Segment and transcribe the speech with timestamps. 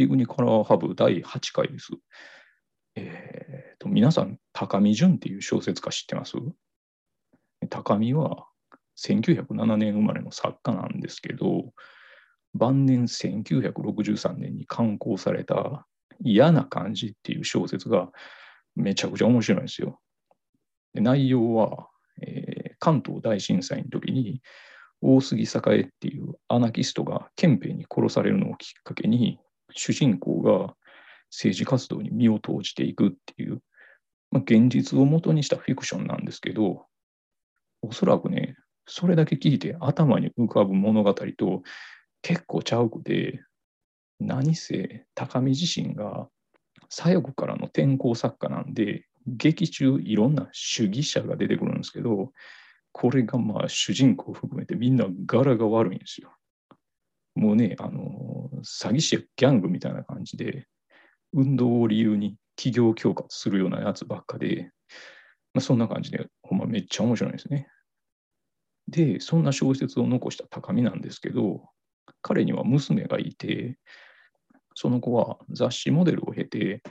[0.00, 1.90] ティグニカラーハブ第8回です。
[2.96, 6.38] えーと、皆さん、高見淳っていう小説家知ってます
[7.68, 8.46] 高見は
[8.98, 11.74] 1907年生まれの作家なんですけど、
[12.54, 15.86] 晩年1963年に刊行された
[16.24, 18.08] 嫌な感じっていう小説が
[18.76, 20.00] めちゃくちゃ面白いんですよ。
[20.94, 21.88] で内容は、
[22.22, 24.40] えー、関東大震災の時に
[25.02, 29.38] 大杉栄っていうアナキストが憲兵に殺されるのをきっかけに
[29.74, 30.74] 主人公が
[31.30, 33.62] 政治活動に身を投じていくっていう、
[34.30, 36.86] まあ、現実をもとにしたフィクションなんですけど
[37.82, 38.56] おそらくね
[38.86, 41.62] それだけ聞いて頭に浮かぶ物語と
[42.22, 43.42] 結構ちゃうくて
[44.18, 46.28] 何せ高見自身が
[46.88, 52.32] 左翼からの転校作家なんで劇中いろんな主義者が出てくるんですけど
[52.92, 56.32] これがまあ主人公含めてみんな柄が悪いんですよ。
[57.34, 60.66] もうね、あの詐欺師やギャングみたいな感じで
[61.32, 64.70] 運動を理由に企業恐喝するようなやつばっかで、
[65.54, 67.68] まあ、そんな感じでほんまめっちゃ面白いですね。
[68.88, 71.62] で、そんな小説を残した高見なんですけど、
[72.22, 73.78] 彼には娘がいて、
[74.74, 76.82] その子は雑誌モデルを経て、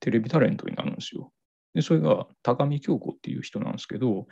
[0.00, 1.32] テレビタレントになるんですよ。
[1.74, 4.26] で、それが高見京子っていう人なんですけど、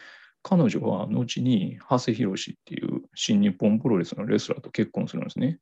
[0.45, 5.59] 彼女は後に長谷博っていう新日本プロレスのレスラーと結婚するんですね。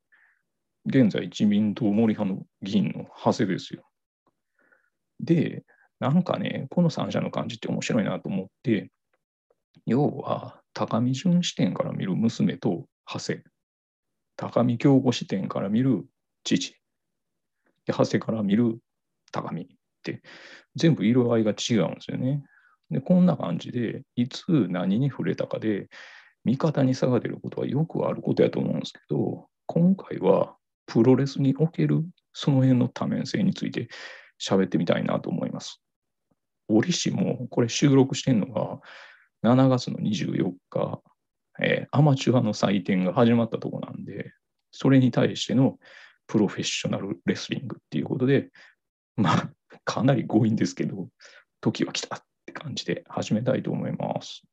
[0.85, 3.83] 現在自民党森派の議員の長谷ですよ。
[5.21, 5.63] で、
[6.01, 8.91] なんかね、この三者の感じって面白いなと思って、
[9.85, 13.41] 要は高見順視点から見る娘と長谷、
[14.35, 16.05] 高見京子視点から見る
[16.43, 16.75] 父、
[17.85, 18.79] で長谷から見る
[19.31, 19.65] 高見っ
[20.03, 20.21] て
[20.75, 22.43] 全部色合いが違うんですよね。
[22.89, 25.87] でこんな感じでいつ何に触れたかで
[26.45, 32.03] 味方に差が出ることはよくあることやと思うんですけど今回はプロレスにおける
[32.33, 33.87] その辺の多面性について
[34.41, 35.81] 喋ってみたいなと思います。
[36.67, 38.79] 折しもこれ収録してるのが
[39.43, 41.01] 7月の24日、
[41.61, 44.33] えー、アマチュアの祭典が始まったとこなんで、
[44.71, 45.77] それに対しての
[46.27, 48.49] プロフェッショナルレスリングっていうことで、
[49.17, 49.49] まあ、
[49.83, 51.09] かなり強引ですけど、
[51.61, 54.43] 時は来たって感じで始めたいと思います。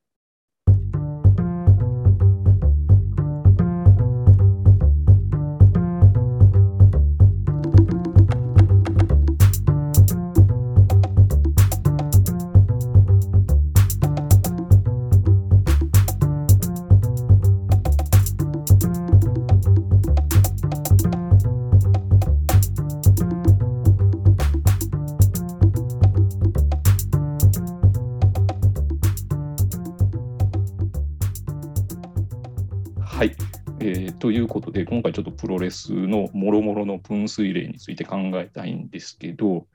[35.51, 39.67] ロレスのもろもろの分水嶺について考えたいんですけど、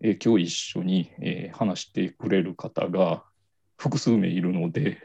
[0.00, 3.24] えー、今日一緒に、えー、話してくれる方が
[3.76, 5.02] 複数名いるので、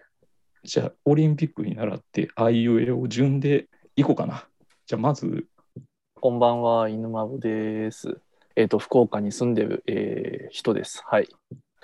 [0.63, 4.47] じゃあ、オリンピックに倣って、あいうえを順でいこうかな。
[4.85, 5.47] じゃあ、まず。
[6.19, 8.19] こんばんは、犬まぶです。
[8.55, 11.01] えっ、ー、と、福岡に住んでる、えー、人です。
[11.07, 11.27] はい。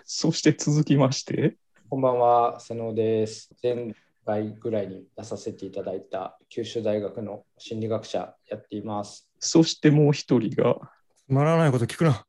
[0.04, 1.58] そして続きまして。
[1.90, 3.50] こんばんは、佐野です。
[3.64, 3.96] 前
[4.28, 9.30] 回ぐらいに出させていただいた九州大学の心理学者やっています。
[9.40, 10.76] そしてもう一人が。
[11.16, 12.26] つまらないこと聞くな。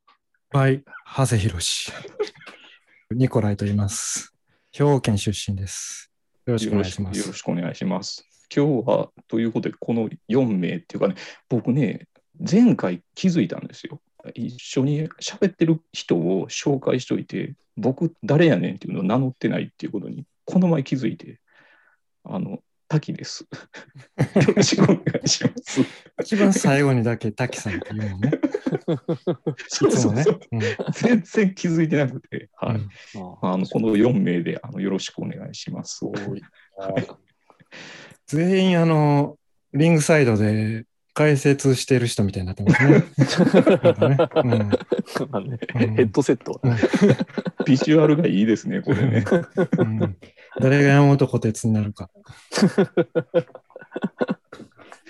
[0.51, 1.91] はい、長谷博士。
[3.11, 4.33] ニコライと言います。
[4.71, 6.09] 兵庫県出身です。
[6.45, 7.19] よろしくお願いします。
[7.19, 8.25] よろしくお願いします。
[8.55, 11.15] 今日はということで、この4名っていうかね、
[11.49, 12.07] 僕ね、
[12.39, 13.99] 前回気づいたんですよ。
[14.35, 21.41] 一緒に喋ってる人を紹介しといて、僕誰やねんっていうのを名乗ってないっていうことに、この前気づいて、
[22.23, 23.47] あの、滝です。
[24.17, 25.81] よろしくお願いします。
[26.21, 28.31] 一番最後にだけ滝さんって言うのね。
[29.69, 30.59] そうそうね、うん、
[30.93, 32.77] 全然気づいてなくて、はい。
[32.77, 32.89] うん、
[33.41, 36.03] あのこの4名であのよろしくお願いします。
[36.05, 37.07] はい、
[38.25, 39.37] 全員あの
[39.73, 40.85] リングサイドで
[41.19, 42.91] 解説してる人みたいになってますね。
[42.93, 43.03] ね
[44.39, 44.69] うん、
[45.97, 46.61] ヘッドセット、
[47.65, 49.25] ビジュアルがいいですね、これね。
[49.79, 50.15] うん、
[50.61, 52.09] 誰が山本小鉄になるか。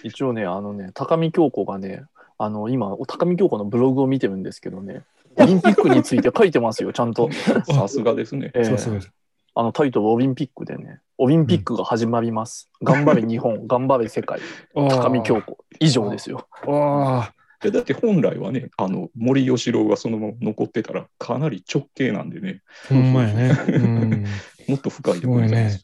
[0.01, 2.05] 一応ね、あのね、高見京子がね、
[2.39, 5.03] あの今、高見京子のブログを見てるんですけどね、
[5.37, 7.29] オリンピックについて書いてますよ、ちゃんと。
[7.71, 8.49] さすがですね。
[8.55, 9.09] えー、
[9.55, 12.69] あのタイトルオリンピックでね、オリンピックが始まります。
[12.81, 14.39] うん、頑張れ日本、 頑張れ世界、
[14.73, 16.47] 高見京子、以上ですよ。
[16.67, 17.31] あ
[17.61, 22.61] だって本来はね、あの森喜朗がそのまま残ってたらかなり直径なんでね。
[22.87, 23.57] ほんまやね。
[23.67, 24.25] うん、
[24.69, 25.81] もっと深いところね。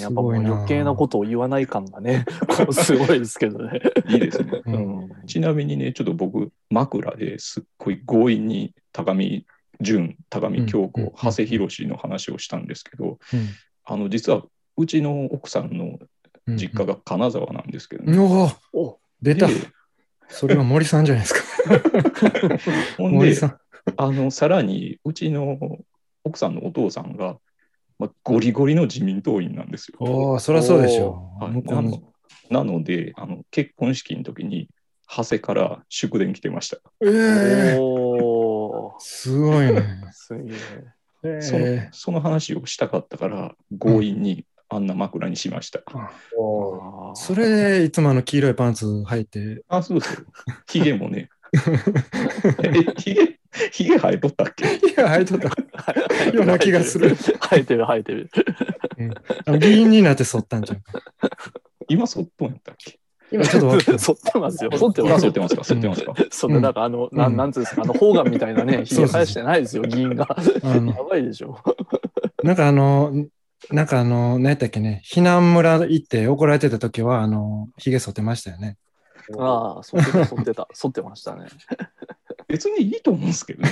[0.00, 2.24] やっぱもう余計なことを言わない感がね、
[2.72, 3.80] すごいですけどね。
[4.08, 4.62] いいですね。
[4.64, 9.46] うんちなみにね、ちょっと僕、枕ですっごい強引に高見
[9.82, 13.48] 純、高見京子、長谷博の話をしたんですけど、うん
[13.84, 14.44] あの実は
[14.76, 15.98] うちの奥さんの
[16.46, 18.16] うん実家が金沢なんですけどね。
[18.16, 19.54] うんおーお出たで。
[20.28, 21.40] それは森さんじゃないですか。
[22.98, 23.58] ほんで森さん。
[23.96, 25.58] あのさらにうちの
[26.24, 27.38] 奥さんのお父さんが、
[27.98, 29.98] まあ、ゴリゴリの自民党員なんですよ。
[30.00, 31.44] おお、そりゃそうでしょう。
[31.70, 32.02] なの
[32.50, 34.68] なのであの結婚式の時に
[35.08, 36.78] 長谷から祝電来てました。
[37.04, 37.78] ええ
[38.98, 40.02] すごいね。
[40.12, 40.56] すげえ。
[41.24, 45.80] えそのえその話をしたかったから強引にあんな枕にしました。
[46.36, 50.26] おーあーそれでいつもあの黄色いパンツ履いて、あ、そうそう。
[50.68, 51.28] ヒゲもね。
[52.64, 53.38] え、ヒゲ、
[53.70, 54.64] ヒゲ生えとったっけ？
[54.64, 56.32] いや、履いとった。
[56.32, 57.14] ような気がする。
[57.14, 58.30] 生えてる生えてる。
[59.46, 60.92] あの議員になって剃ったんじゃんか。
[61.88, 62.98] 今そっとんやったっけ？
[63.32, 64.70] 今ちょっとわかんない 剃ってますよ。
[64.76, 65.32] 剃ってあ、ますよそっ。
[65.32, 66.14] てますか、そってますか？
[66.30, 70.28] それなんかあの、なうんなんつうんですか、あの、ホーガンみたいなね、 ひげ生やしてないですよ、議員が。
[70.62, 71.58] あのやばいでしょ。
[72.44, 73.12] なんかあの、
[73.70, 78.76] なんかあの、何やったっけね、避難村行って怒られてた時は、あの、髭剃ってましたよね。
[79.38, 81.46] ああ、剃ってた、剃ってた、剃ってましたね。
[82.48, 83.70] 別にいいと思うんですけどね、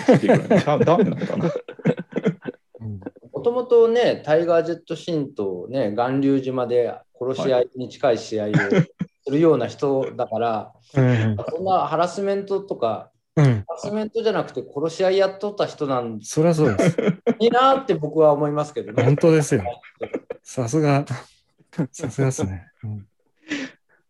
[0.64, 1.50] ダメなのかな。
[2.80, 3.00] うん
[3.32, 8.50] もともとね、タイガー・ジェット・シンとね、巌流島で殺し合いに近い試合を
[9.30, 13.44] するような人だから、うんそんなハラスメントとか、うん。
[13.44, 16.96] ハラスメントじゃなくて殺し合いやっとった人なんそりゃそうです。
[17.38, 19.04] いいなって僕は思いますけどね。
[19.04, 19.62] 本当ですよ。
[20.42, 21.04] さすが、
[21.92, 22.66] さすがですね。
[22.82, 23.06] うん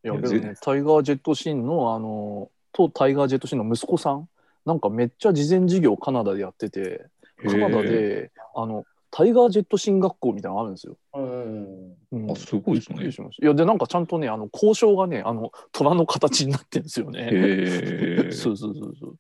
[0.03, 4.27] いや、いやけどね、タイガー・ジェット・シンの、あの、とタイガー・ジェット・シンの息子さん、
[4.65, 7.05] なんかめっちゃ事前授業カナダでやってて、
[7.45, 10.97] カナダで、あの、タイガー・ジェット・シン学校みたいなのがあるんですよ。
[11.15, 13.11] うんうんあ、すごいですね
[13.41, 17.21] いや、で、なんかちゃんとね、あの、交渉がね、あの、虎の形になってるんですよね。
[17.23, 17.29] へ
[18.29, 18.31] え。
[18.33, 19.17] そうそうそうそう。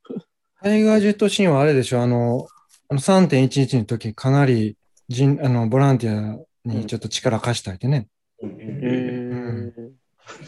[0.62, 2.46] タイガー・ジェット・シーンはあれでしょ、あの、
[2.88, 4.76] あの3.11の時、かなり
[5.08, 8.08] 人あのボランティアにちょっと力貸したいてね。
[8.42, 10.00] うんえー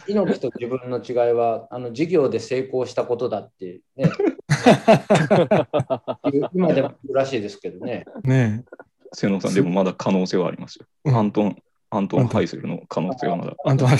[0.06, 4.11] 猪木と自分の違いは、あの授業で成功したことだって、ね、
[6.55, 8.05] 今でも言うらしいですけどね。
[8.23, 8.65] ね
[9.14, 10.87] 瀬野さん、でもまだ可能性はありますよ。
[11.05, 11.56] うんアントン、
[11.91, 13.53] アントン・ハイセルの可能性はまだ。
[13.53, 13.94] え、あんたはア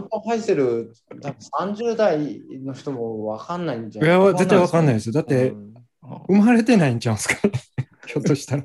[0.00, 1.36] ントン・ ハイセル、多分
[1.82, 4.20] 30代の人も分かんないんじゃいない？
[4.20, 5.12] や、絶対わかんないですよ。
[5.14, 7.36] だってう、んあ生まれてないんちゃうんすか？
[8.06, 8.64] ひょっとしたら。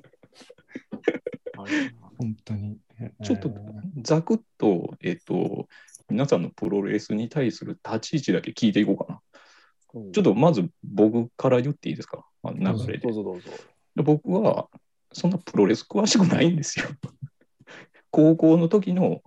[1.58, 1.72] はい
[2.18, 2.78] 本当に。
[3.24, 5.68] ちょっとえーざくっと、えっと、
[6.10, 9.22] 皆さんのプロレスに対する立ち位置だけ聞いていこうかな。
[10.14, 12.26] ちょっとまず僕から言っていいですか？
[12.48, 13.14] あの流れでどう。
[13.14, 13.50] ぞどうぞ。
[13.96, 14.68] で僕は
[15.14, 16.88] そんなプロレス詳しくないんですよ。
[18.12, 19.22] 高校の時の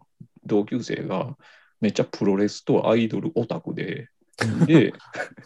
[0.44, 1.36] 同級生が
[1.80, 4.08] めっちゃプロレスとアイドルオタクで、
[4.66, 4.92] で、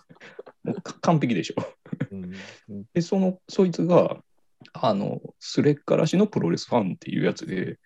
[0.65, 1.63] もうか完璧でしょ。
[2.95, 4.23] で、その、そいつが、
[4.73, 7.79] あの、スレッカラシのプロレスファンっていうやつで、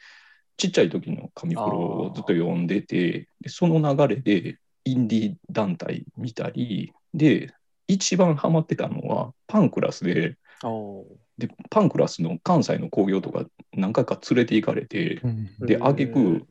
[0.57, 7.53] ちっちゃい時の神プロをずっと読んでて、でその流れでインディー団体見たり、で、
[7.89, 10.37] 一番ハマってたのはパンクラスで、
[11.39, 15.45] で、パンクラスの関西の興行とか何回か連れて行かれて、うん。
[15.61, 15.85] で、へー。
[15.87, 16.47] あげく、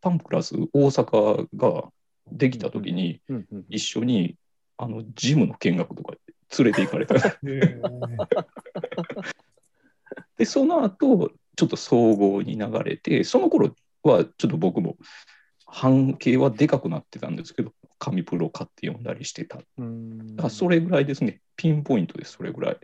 [0.00, 1.90] パンクラス大阪が
[2.30, 3.20] できた時に、
[3.68, 4.36] 一緒に、
[4.78, 6.14] あの、ジムの見学とか
[6.58, 7.14] 連れて行かれた。
[10.36, 14.96] で、その後、ちょっと総合に流れて、その頃はちょっと僕も
[15.66, 19.58] 半径はでかくなってたんですけど、神プロ買って読んだりしてた。
[19.58, 21.40] だうんからそれぐらいですね。
[21.56, 22.78] ピンポイントです、それぐらい。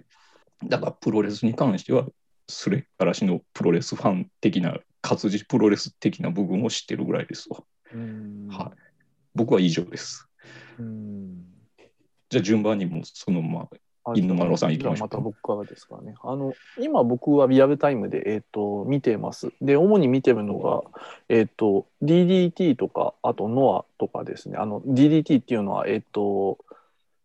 [0.64, 2.06] だからプロレスに関しては、
[2.46, 7.64] すれっからしのプロレスファン的な、活字プロレス的な部分を知ってるぐらいですわ。
[7.92, 8.78] うんはい。
[9.34, 10.28] 僕は以上です。
[10.78, 11.44] うん
[12.30, 13.68] じゃあ順番にもそのまま
[14.10, 16.14] あ犬丸さん行きましょうまた僕からですかね。
[16.22, 19.52] あの今僕はリアルタイムで、えー、と見てます。
[19.60, 20.82] で主に見てるのが、
[21.28, 24.56] えー、と DDT とかあと NOAA とかですね。
[24.56, 26.58] あの DDT っていうのは、えー、と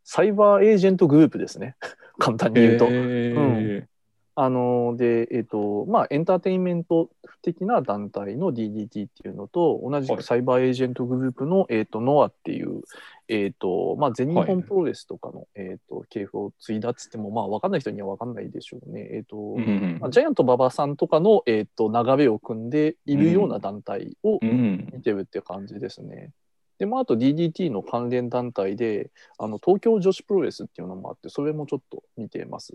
[0.04, 1.76] サイバーエージェントグループですね。
[2.20, 2.88] 簡単に言うと。
[2.90, 3.88] え
[4.36, 7.10] あので、えっ、と、まあ、エンターテインメント
[7.44, 12.82] 的な団体の DDT っていうのと、同じはいくサイバーエージェントグループの、えっ、と、ノアっていう、
[13.28, 19.08] えっ、と、まあ、全日はい本プロレスとかの、えっ、と、系譜を継いだっつっても、まあ、わかんない人にはわかんないでしょうね。
[19.14, 26.32] えっ、と、ーうんまあジャイアント馬場さんとかの、えっ、と、流れを組んでいるような団体をうん見てるって感じですね。
[26.80, 32.74] で、まあ、あと DDT の関連団体で、あの東京女子プロレスっていうのもあって、それもちょっと見てます。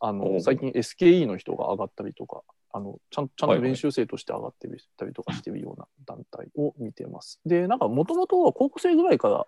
[0.00, 2.42] あおのう最近 SKE の人が上がったりとか
[2.74, 7.40] あのちゃんちゃんと練習生として上がってたりとかしてるような団体を見てます。
[7.46, 9.46] で、なんかもともとは高校生ぐらいから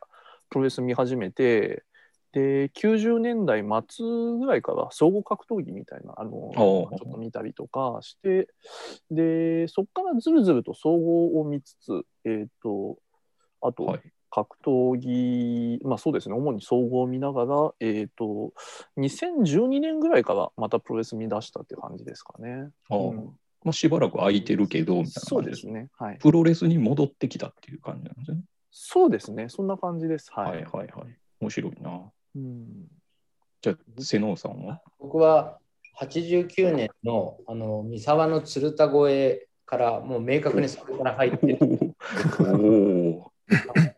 [0.48, 1.82] プロレス見始めて、
[2.30, 4.04] で、90年代末
[4.38, 8.48] ぐらいから総合格闘技みたいな、あの、ちあょっと見たりとかして、
[9.10, 12.96] で、そこからずるずると総合を見つつ、えっ、と、
[13.60, 14.00] あと、はい。
[14.36, 18.52] 格闘技、まあそうですね、主に総合を見ながら、えっ、と、
[18.98, 22.68] 2012年ぐらいからまたプロレス見出したって感じですかね。
[22.90, 23.16] ああうん
[23.64, 25.88] まあ、しばらく空いてるけど、みたいなそう感じですね。
[25.98, 26.18] はい。
[26.18, 28.42] プロレスに戻ってきたっていう感じなんですね。
[28.70, 29.48] そうですね。
[29.48, 30.30] そんな感じです。
[30.32, 30.42] は。
[30.42, 31.16] はいいはいはい。
[31.40, 32.02] 面白いな。
[32.36, 32.66] うん、
[33.62, 34.82] じゃあ、瀬能さんは？
[35.00, 35.58] 僕は
[35.98, 41.58] 89年のあの三沢の鶴田越えからもう明確にそこから入ってる
[42.38, 43.32] おお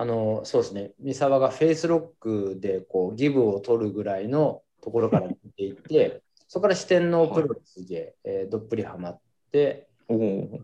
[0.00, 9.20] あのそうですね、三沢がフェイスロックでこうギブを取るぐらいのところから見ていって、 そこから四天王プロレスで、えーどっぷりハマっ
[9.52, 9.88] て、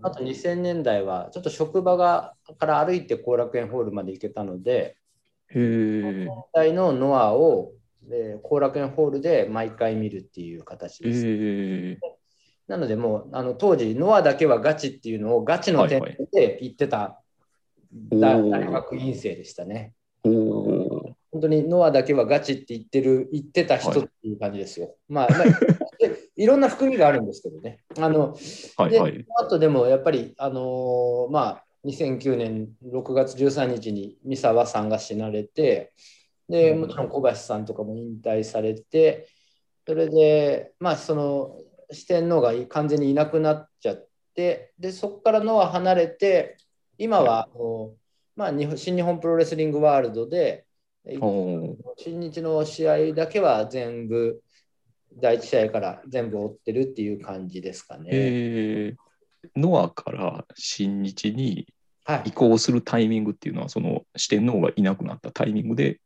[0.01, 4.97] あと2000年代はちょっと職場がから歩いて後楽園ホールまで行けたので。
[5.53, 11.27] 本体のノアをで後楽園ホールで毎回見るっていう形えです。
[11.27, 11.97] ー、
[12.69, 17.21] なのでもうあの当時ノアだけはガチっていうのをガチの点はいで言ってた
[18.11, 19.95] 大学院生でしたね。
[20.25, 24.95] 本当にノアだけはガチって言ってる言ってた人っていう感じですよ。
[25.09, 27.81] まあ、まあ、で いろんな含みがあるんですけどね。
[27.99, 28.41] あので、
[28.77, 29.27] はいはい。
[29.37, 35.93] あとでもやっぱりあのーまあ2009年6月13日に三沢さんが死なれて、
[36.49, 39.29] でもちろん小林さんとかも引退されて、
[39.87, 41.61] それで、まあ、その
[41.93, 46.57] 四天王が完全にいなくなっちゃって、でそこからノア離れて、
[46.99, 47.93] 今はあの、
[48.35, 50.65] まあ、日本新日本プロレスリングワールドで、
[51.97, 54.43] 新日の試合だけは全部、
[55.19, 58.11] 第一試合から全部追ってるっていう感じですかね。
[58.13, 61.67] えー、ノアから新日に
[62.05, 62.29] はい。
[62.29, 66.06] 移行するタイミングっていうのは、その四天王がいなくなったタイミングでえー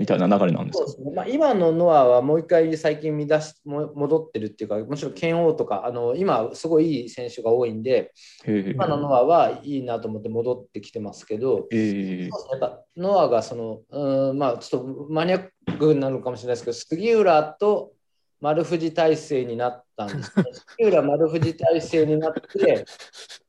[0.00, 1.02] みたいな流れなんですか？
[1.02, 1.12] ね。
[1.14, 8.12] まあ、今のノアはもう一回最近見出しも戻ってるっていうか、もちろん剣王とか、あの今すごいいい選手が多いんで、
[8.46, 17.92] 今のノアはいいなと思って戻ってきてますけど、やっぱノアがその、うーんまあちょっとマニアックなのかもしれないですけど、杉浦と
[18.40, 20.44] 丸藤体制になったんですね。
[20.78, 22.84] 杉浦丸藤体制になって、ち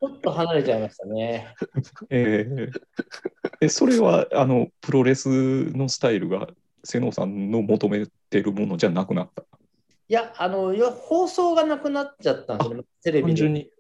[0.02, 1.54] ょっと離れちゃいましたね。
[2.10, 2.72] えー
[3.60, 5.28] えそれはあのプロレス
[5.76, 6.48] のスタイルが
[6.84, 9.44] 瀬能さんの求めてるものじゃなくなった？
[10.10, 13.44] いや、あの要は放送がなくなっちゃったんですよね、テレビで。
[13.44, 13.72] はい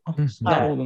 [0.41, 0.85] なるほ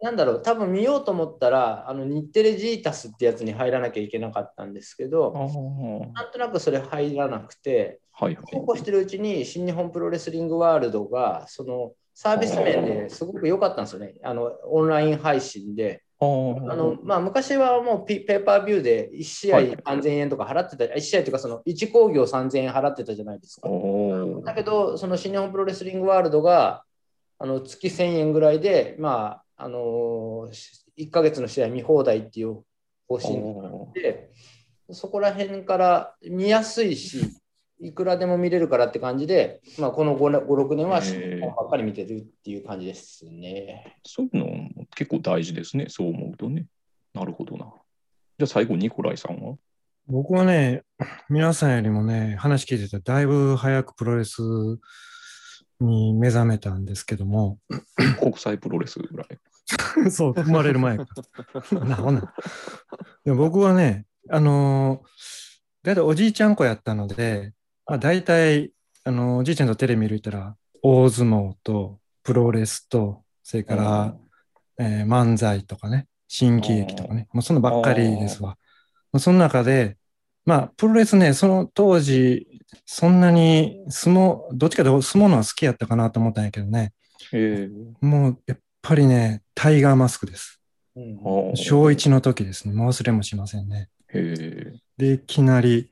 [0.00, 8.44] なんだろう、多分見ようと思ったら、あの日テレジータスってやつに入らなきゃいけなかったんですけあど、ーなんとなくそれ入らなくて、はいはい。
[8.52, 14.14] そうこうしてるうちに新日本プロレスリングワールドが、そのサービス面ですごく良かったんですよね。
[14.22, 16.02] あのオンライン配信で。
[16.68, 23.68] あのまあ、昔はもうピペーパービューで1試合はい3000円とか払ってた、1試合というかその1工業3000円払ってたじゃないですか。
[24.44, 26.84] だけど、その新日本プロレスリングワールドが
[27.40, 30.48] あの月1000円ぐらいで、まああの
[30.96, 32.62] 1ヶ月の試合見放題っていう
[33.08, 33.42] 方針
[33.94, 34.30] で、
[34.90, 37.41] そこら辺から見やすいし、
[37.82, 41.00] いくらでも見れるからって感じで、まあ、この5、5 6年は
[41.56, 43.98] ばっかり見てるっていう感じですね。
[44.06, 46.66] そういうのも結構大事ですね、そう思うとね。
[47.12, 47.66] なるほどな。
[48.38, 49.56] じゃあ最後、ニコライさんは？
[50.06, 50.82] 僕はね、
[51.28, 54.40] 皆さんよりもね、話聞いてて、だいぶ早くプロレス
[55.80, 57.58] に目覚めたんですけども、
[58.20, 59.28] 国際プロレスぐらい。
[60.10, 61.06] そう、生まれる前か。
[61.72, 62.32] なほな。
[63.24, 67.52] 僕はね、あのー、だいたいおじいちゃん子やったので、
[67.86, 68.72] まあ、大体、
[69.04, 74.16] あのーおじいちゃんとテレビ見るったら、大相撲とプロレスと、それから、
[74.78, 78.56] えー漫才とかね、新喜劇とかね、もうそのばっかりですわ。
[79.12, 79.96] まあその中で、
[80.44, 82.46] まあ、プロレスね、その当時、
[82.84, 86.92] そんなに相撲、どっちかで相撲のは好きやったかなと思ったんやけどね、
[87.32, 87.68] え
[88.00, 90.60] もうやっぱりね、タイガーマスクです。
[90.96, 92.74] うんー、小1の時ですね。
[92.74, 93.88] もう忘れもしませんね。
[94.96, 95.91] で、いきなり、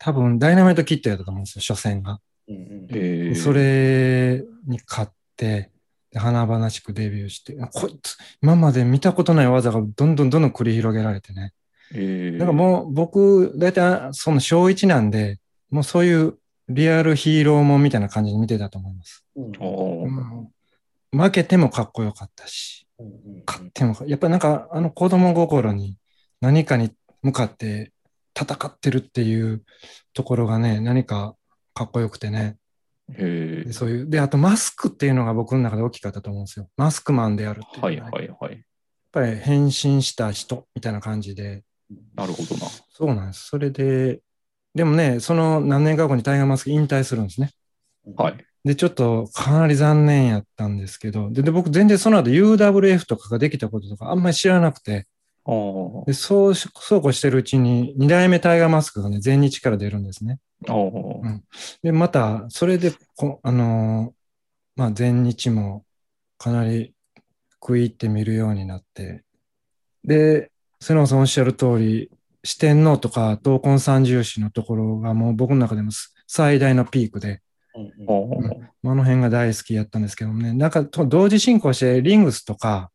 [0.00, 2.20] 多分、ダイナマイトキットやったと思うんですよ、初戦が。
[2.48, 2.62] うんうん。
[2.90, 5.70] へえそれに勝って、
[6.10, 11.52] で華々しくデビューして、あこいつ、今まで見たことない技がどんどんどんどん繰り広げられてね。
[11.92, 15.38] へえだからもう僕、大体その小1なんで、
[15.70, 16.38] もうそういう
[16.70, 19.24] リアルヒーローもんみたいな感じに見てたと思います。
[19.36, 20.48] うん。
[21.12, 25.96] 負けてもかっこよかったし、うんうん勝ってもか、やっぱりなんかあの子供心に
[26.40, 26.92] 何かに
[27.22, 27.92] 向かって
[28.38, 29.64] 戦ってるっていう
[30.14, 31.34] ところがね、何か
[31.74, 32.56] かっこよくてね。
[33.12, 33.72] へえ。
[33.72, 34.08] そういう。
[34.08, 36.68] で、あとマスクっていうのが僕の中で大きかったと思うんですよ。
[36.76, 38.64] マスクマンであるっていうのがはいやっはいはい。
[39.12, 41.64] ぱり変身した人みたいな感じで。
[42.14, 42.66] なるほどな。
[42.88, 43.46] そうなんです。
[43.48, 44.20] それで、
[44.74, 47.50] でもね、その何年か後にタイガーマスク引退するんですね。
[48.16, 48.44] はい。
[48.64, 55.06] で、ちょっとかなり残念やったんですけど、で、で僕全然その後 UWF とかができたこととかあんまり知らなくて。
[56.06, 60.38] でそうし、そうこうしてるうちに2代目タイガーマスクがね、全日から出るんですね。
[60.68, 60.76] ああ。
[61.28, 61.42] ん。
[61.82, 64.20] で、また、それでこ、あのー
[64.76, 65.84] まあ、全日も
[66.38, 66.94] かなり
[67.60, 69.24] 食い入って見るようになって、
[70.04, 72.10] で、瀬野さんおっしゃる通り、
[72.42, 75.90] 四天王とか闘魂三重士のところがもう僕の中でも
[76.26, 77.42] 最大のピークで、
[77.74, 78.90] うんうん。
[78.90, 82.90] あの辺が大好きやったんですけどもね、なんかと同時進行してリングスとかあ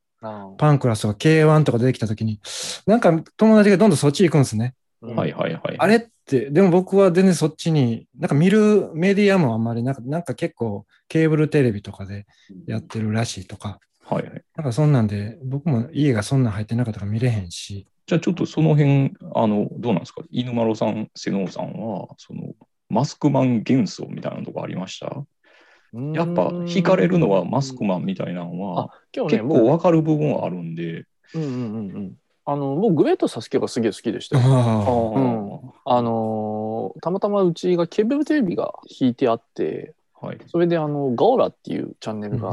[0.57, 2.39] パンクラスとか K1 とか出てきたときに、
[2.85, 4.73] なんか友達がどんどんそっち行くんですね。
[5.03, 5.75] ーはいはいはい。
[5.77, 12.25] あれって、でも僕は全然そっちに、なんか見るメディアもあんまりなんか、なんか結構ケーブルテレビとかで
[12.65, 14.43] やってるらしいとか、はいはい。
[14.55, 20.21] なんかそんなんで、僕も家がそんなん入ってなかったから見れへんし、じゃあちょっとその辺、あの、どうなんですか？
[20.29, 22.53] 犬丸さん、瀬能さんは、その、
[22.87, 25.23] マスクマン幻想みたいなとこありました？
[26.13, 31.05] やっぱ惹かれるのはマスクマンみたいなのは今日ね、結構わかる部分はあるんで。
[31.33, 32.13] 僕、うんうんうんうん。
[32.45, 34.43] あの、僕、グレートサスケがすげえ好きでしたよ。
[34.45, 40.37] あうんあのーたまたまうちがケーブルテレビが引いてあって、はい。
[40.47, 42.51] それであのガオラっていうチャンネルが、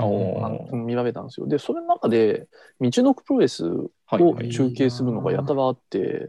[0.72, 1.46] 見られたんですよ。
[1.46, 2.48] で、それの中で、
[2.80, 4.48] 道のくプロレスをはいはい。
[4.50, 6.28] 中継するのがやたらあって、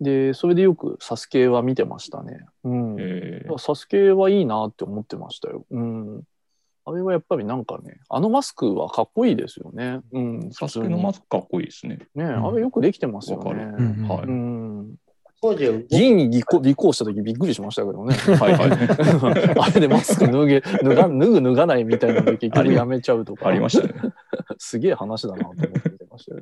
[0.00, 2.38] で、それでよくサスケは見てましたね。
[2.64, 2.96] うん。
[2.98, 5.64] えーサスケはいいなって思ってましたよ。
[5.70, 6.22] うん。
[6.90, 10.00] あれはやっぱりなんかね、あのマスクはかっこいいですよね。
[10.12, 10.48] うん。
[10.52, 11.98] サスケのマスクかっこいいですね。
[12.14, 13.64] ね、んあれよくできてますよね。
[14.08, 14.22] はい。
[14.24, 14.94] うん。
[15.42, 18.14] 当時、僕銀に立候立候補した時びっくりしましたけどね。
[18.14, 18.70] はいはい。
[19.58, 23.48] あれでマスク脱げ、脱が、脱ぐ脱がないみたいなので結局やめちゃうとか。
[23.48, 24.12] ありましたね。
[24.58, 26.40] すげえ話だなと思ってましたよ。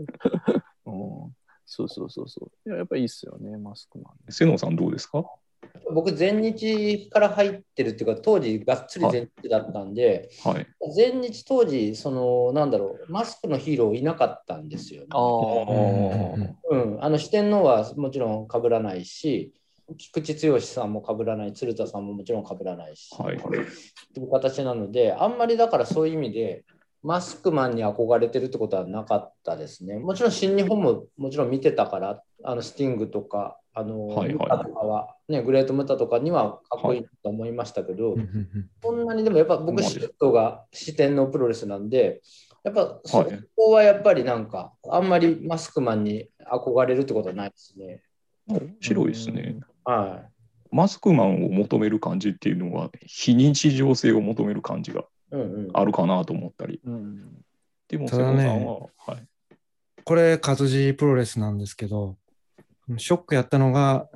[0.87, 1.33] うん。
[1.67, 2.69] そうそうそうそう。
[2.69, 4.33] いややっぱいいっすよね、マスクマン。
[4.33, 5.25] 瀬能さんどうですか？
[5.92, 10.67] 僕、全日から入ってるっていうか、当時がっつり全日だったんで、はい。
[10.95, 15.06] 全日当時、その、なんだろう、マスクのヒーローいなかったんですよ、ね。
[15.10, 16.76] ああ。
[16.76, 19.52] うん、あの四天王はもちろん被らないし、
[19.97, 23.39] 菊池剛さんも被らない、鶴田さんももちろん被らないし、はい。
[23.39, 23.54] と
[24.21, 26.65] いう形なので、あんまりだからそういう意味で、
[27.02, 29.99] マスクマンに憧れてるってことはなかったですね。
[29.99, 42.21] もちろん新日本ももちろん見てたから、あのスティングとか、あの、はいはいムタとかは、ね、グレートムタとかにはかっこいいと思いましたけど、うんうんそんなにでもやっぱ僕、まあシフトが四天王プロレスなんで、
[42.64, 48.02] やっぱそはいこはやっぱりなんか、あんまりマスクマンに憧れるってことはないですね。
[48.49, 49.60] 面白いですね。
[49.84, 50.25] は
[50.71, 55.04] マスクマンを求める感じっていうのは、非日常性を求める感じがい。
[55.32, 55.71] うんうん。
[55.73, 56.80] あるかなと思ったり。
[56.84, 57.45] うん。
[57.88, 58.75] でも、ただね瀬能さんは、
[59.14, 59.26] はい。
[60.04, 62.17] これ、活字プロレスなんですけど、
[62.96, 64.08] ショックやったのが、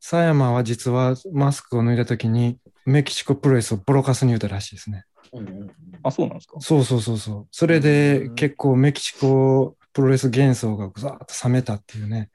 [0.00, 5.04] 佐山は実はマスクを脱いだときに、メキシコプロレスをボロカスに言うたらしいですね。
[5.32, 5.70] うんうん
[6.02, 6.60] あ、そうなんですか？
[6.60, 7.48] そうそうそうそう。
[7.50, 12.30] それで結構メキシコプロレス幻想がぐざーっと冷めたっていうね、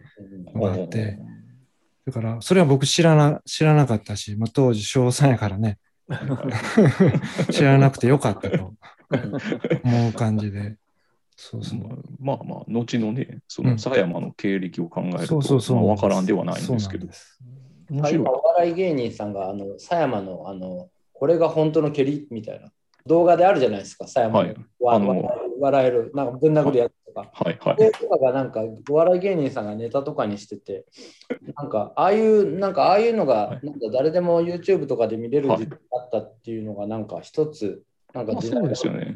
[0.56, 1.18] があって、
[2.06, 5.78] だからそれは僕知らな知らなかったし、まあ、当時小3やからね、
[7.52, 8.74] 知らなくてよかったと
[9.84, 10.76] 思う感じで。
[11.44, 11.80] そうそう。
[12.20, 15.78] まあまあ、後のね、そうんの狭山の経歴を考えると、そうそうそう。
[15.78, 17.08] まあ、分からんではないんですけど。
[18.30, 22.72] お笑い芸人さんが、あの、狭山の、あの、これが本当の蹴りみたいな
[23.08, 24.48] 動画であるじゃないですか、狭山の。
[24.50, 27.30] はいわあの笑えるなんかぶん殴るやつとか。
[27.34, 27.76] はいはい。
[27.78, 30.86] でとかがなんかお笑い芸人さんがネタとかにしてて、
[31.56, 38.70] なんかああいうなんかああいうのがはいなんか誰でも YouTube とかで見れるはい時代だったっていうのがなんか一つなんか時代の。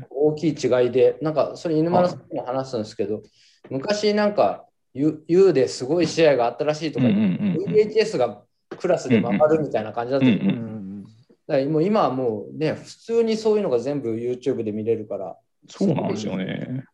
[0.10, 3.21] 大きい違いで、なんかそれ犬丸さんにも話すんですけど、
[3.69, 8.41] 昔なんか U, U ですごい試合があったらしいとかうんうんうんうん VHS が
[8.77, 10.55] クラスで回るみたいな感じだったけど、だか
[11.47, 16.86] らもう今はもうね普通にそういうのが全部 YouTube で見れるから、そうなんですよね。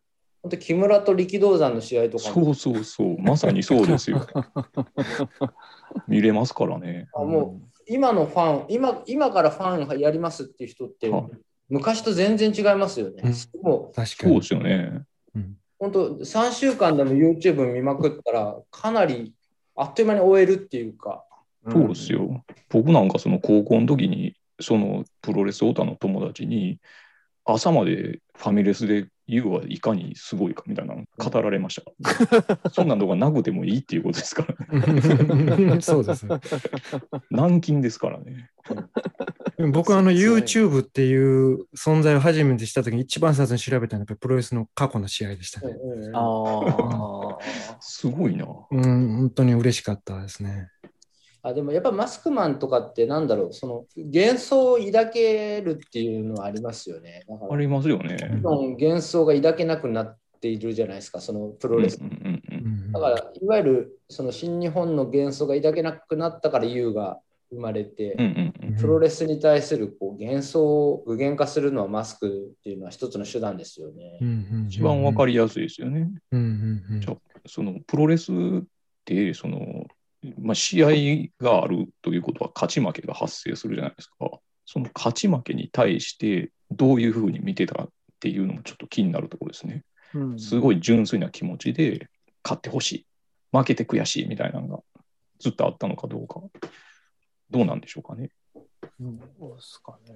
[0.42, 3.18] 本当木村と力道山の試合とかもそうそうそう。
[3.20, 4.26] まさにそうですよ。
[6.08, 7.08] 見れますからね。
[7.14, 11.22] あもう今のファン今、今からファンやりますっていう人って、はい
[11.72, 13.22] 昔と全然違いますよね。
[13.24, 14.46] うんもう確かにそうで。
[14.46, 15.02] すよね。
[15.34, 19.34] うん本当、3週間でも YouTube 見まくったら、かなり
[19.74, 21.24] あっという間に終えるっていうか、
[21.68, 22.44] そうですよ。
[22.68, 26.78] 僕なんかその高校の時に、そのプロレスオタの友達に、
[27.44, 32.70] 朝までファミレスで YOU はいかにすごいかみたいなの語られました。
[32.70, 35.80] そんなのがなくてもいいっていうことですからね。
[35.80, 36.40] そうですね。
[37.30, 38.50] 軟禁ですからね。
[39.72, 45.72] 僕はあの YouTube っていう存在を初めてしたときに一番最初に調べたのはやっぱりプロレスの過去の試合でしたね。
[45.72, 47.78] うんうんああ。
[47.80, 48.46] すごいな。
[48.70, 50.71] うん、本当に嬉しかったですね。
[51.44, 57.24] あでもやっぱマスクマンとかってなんだろう、その幻想を抱けるっていうのはありますよね。
[57.28, 58.16] だからありますよね。
[58.16, 61.98] どんどん幻想が抱けなくなっているじゃないですか、そのプロレス。
[62.92, 67.18] だから、いわゆるその新日本の幻想が抱けなくなったから U が
[67.50, 68.16] 生まれて、
[68.80, 74.18] プロレスに対するこう幻想を具現化するのはマスクっていうのは一つの手段ですよね。
[74.68, 75.32] 一番わかり。
[75.32, 76.08] りやすいですよね。
[76.30, 78.62] うんうんうんじゃあそのプロレスっ
[79.04, 79.86] てその、
[80.38, 84.30] まあ、試合があるということは勝ち負けが発生するじゃないですか。
[84.64, 87.88] その勝ち負けに対してどういうふうに見てたっ
[88.20, 89.84] ていうのもちょっと気になるところですね。
[90.14, 92.08] うんすごい純粋な気持ちで
[92.44, 93.06] 勝ってほしい、
[93.50, 94.82] 負けて悔しいみたいなのが
[95.40, 96.40] ずっとあったのかどうか、
[97.50, 98.30] どうなんでしょうかね。
[99.00, 100.14] うんどうですかね。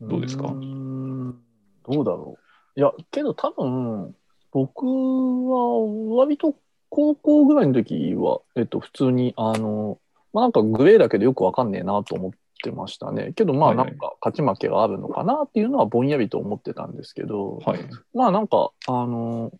[0.00, 0.42] どうですか？
[0.48, 2.38] どうだろ
[2.76, 2.80] う。
[2.80, 4.16] いや、けど多分、
[4.50, 6.56] 僕は割と
[6.94, 9.98] 高校ぐらいの時は、えっと、普通に、あの、
[10.32, 13.32] まあ、なんかグレーだけどよくわかんねえなと思ってましたね。
[13.34, 17.80] けど、まあ、はいはないんか勝ち負けがあるのかなっていうのはぼんやりと思ってたんですけど、はい。
[18.14, 19.50] まあ、なんか、あの、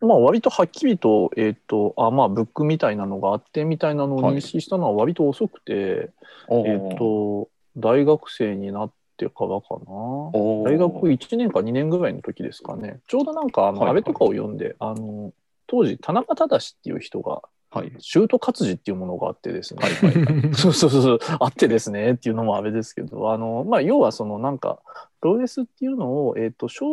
[0.00, 6.10] まあ、割とはっきりと、えっと、あ、まあ、ブックみたいなのがあってみたいなのを認識したのは割と遅くて、
[6.48, 9.90] えっと、大学生になってからかな。
[10.32, 13.00] 大大学1年か2年ぐらいの時ですかね。
[13.08, 15.32] ちょうどなんか、あの、はいはい安倍とかを読んで、あの、
[15.68, 17.92] 当時、田中忠っていう人が、はい。
[17.98, 19.80] シュート活字っていうものがあってですね。
[19.82, 20.54] はいはいはい。
[20.56, 24.80] そうそうそうあってですねっていうのもあれですけど、あの、まあ、要はそのなんか、
[25.20, 26.86] プロレスっていうのを、えっ、と、勝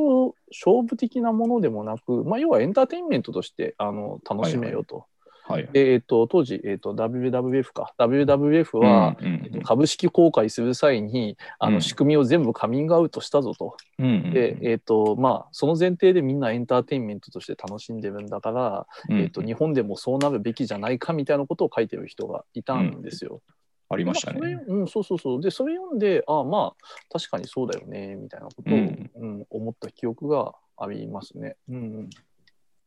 [0.52, 5.06] 勝負的なものでもなく、まあ、要はエンターテインメントとして、あの、楽しめよと。
[5.48, 5.70] はい。
[5.72, 7.94] で、えっ、と、当時、えっ、と、WWF か。
[8.00, 13.78] WWF は、うんえっと株式公開する際に、あの、うん仕組みを全部カミングアウトしたぞと。
[14.00, 23.42] うんうんで、えっ、と、まあ、その前提でみんなエンターテインメントとして楽しんでるんだから、うんえっ、と、日本でもそうなるべきじゃないかみたいなことを書いてる人がいたんですよ。
[23.88, 24.50] ありましたまあ。
[24.68, 25.42] うん、そうそうそう。
[25.42, 31.56] で、それ読んで、ああ、まあ、確かにそうだよね、みたいなことを、ううんん思った記憶がありますね。
[31.70, 32.10] うん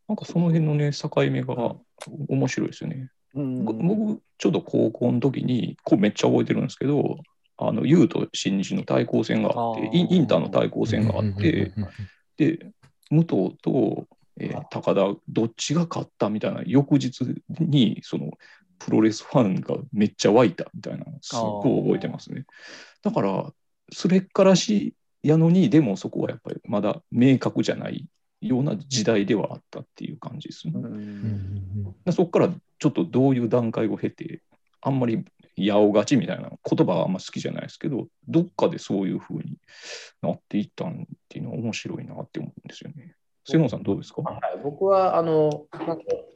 [0.08, 1.76] なんかその辺のね、境目が
[2.28, 3.10] 面白いですよね。
[3.34, 3.64] うん。
[3.64, 7.18] ぼ僕、ちょうど高校の時に、こうめっちゃ覚えてるんですけど、
[7.58, 11.72] あの、と新日の対抗戦があってインターの対抗戦があって、
[12.36, 12.70] で、
[13.10, 14.06] 武藤と、
[14.40, 17.20] えー高田、どっちが勝ったみたいな、翌日
[17.58, 18.30] に、その、
[18.78, 22.46] プロレスファンがめっちゃ湧いたみたいなの、すっごい覚えてますね。
[23.02, 23.52] だから、
[23.92, 28.06] それからしやのに、でもそこはやっぱりまだ明確じゃない
[28.40, 30.74] ような時代ではあったっていう感じですね。
[32.04, 34.42] でそこからちょっとどういう段階を経て、
[34.80, 35.24] あんまり
[35.56, 39.56] 八尾勝ちみたいな言葉はあんま好きじゃないですけど、どっかでそういうふうに
[40.22, 40.94] なっていったんっ
[41.28, 43.14] ていうのは面白いなって思うんですよね。
[43.44, 44.22] 瀬野さんどうですか？
[44.22, 45.66] はい、僕はあの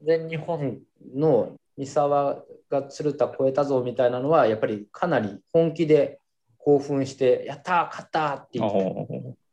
[0.04, 0.80] 全日本
[1.14, 6.18] の三沢が鶴田超えたぞみたいなのはやっぱりかなり本気で
[6.58, 8.78] 興奮してやったー勝ったーって言あって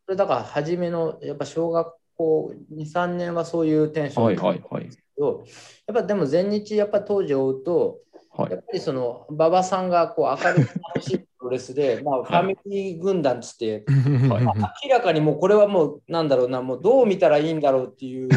[0.05, 5.45] それだから初めのやっぱ小学校23年はそういうテンションはいはいはいですけど
[5.87, 7.99] やっぱでも全日やっぱ当時追うと
[8.39, 8.51] はい。
[8.51, 13.83] やっぱりその馬場さんがこう明るく楽しいプロレスで、 まあ、ファミリー軍団っつって、
[14.29, 14.43] はい。
[14.89, 18.29] 明らかにもうこれはもうなんだろうなもうどう見たらいいんだろうっていう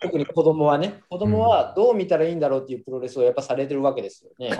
[0.00, 4.50] 特に子供はね子供はどう見たらいいんだろうっていうプロレスをやっぱされてるわけですよね。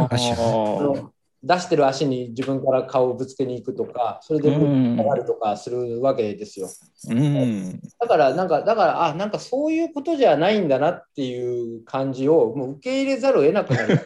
[1.46, 6.68] 出してる足に自分から顔をぶつけに行くとかそれでうん上がるとかするわけですよ。
[7.08, 14.00] うんだからなんかだからあなんかそういうことじゃないんだなっていう感じをもう受け入れざるを得なくなる。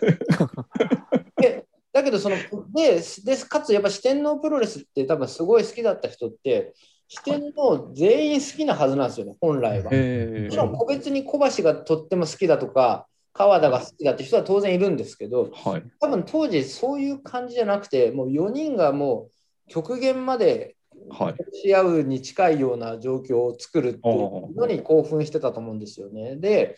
[1.40, 2.37] でだけどその
[2.74, 6.74] ででかつやっぱ四天王プロレスって多分すごい好きだった人って
[7.09, 9.90] 四天王全員好きなはずなんですよね本来は。
[9.92, 15.84] えもちろん個別に小橋がとっても好きだとか川田が好きだって人は当然いるんですけどはい。
[16.00, 20.76] 多分当時そういう感じじゃなくてもう4人がもう極限まで
[21.08, 21.56] はい。
[21.56, 26.36] し合うに近いような状況を作るっていうのに興奮してたと思うんですよね。
[26.36, 26.76] で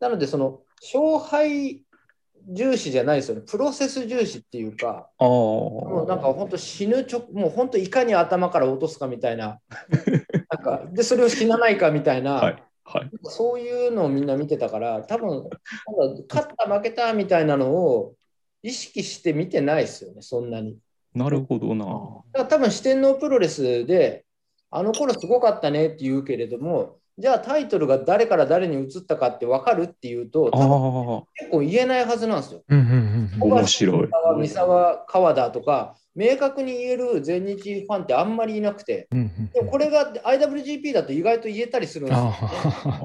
[0.00, 1.82] なのでその勝敗
[2.50, 3.42] 重視じゃないですよね。
[3.46, 9.58] プロセス重視っていうかもうなんか本当死ぬ直もう本当いかに頭から落とすかみたいな。
[10.50, 12.34] なんかでそれを死なないかみたいな。
[12.34, 15.44] はいはいそういうのをみんな見てたから、多分
[16.28, 18.14] 勝った、負けたみたいなのを
[18.62, 20.78] 意識して見てないですよね、そんなに。
[21.14, 24.24] なるほどなだから多分四天王プロレスで、
[24.70, 30.44] あの頃すごかったねって言うけれども、じゃあタイトルが誰から誰に移ったかって分かるっていうと、
[31.34, 32.62] 結構言えないはずなんですよ。
[32.68, 42.34] うんうんうん面白い三沢、川田とか、明確に言える全日ファンってあんまりいなくて、うんうんでもこれが IWGP だと意外と言えたりするんですよ、ね。
[42.40, 43.00] あ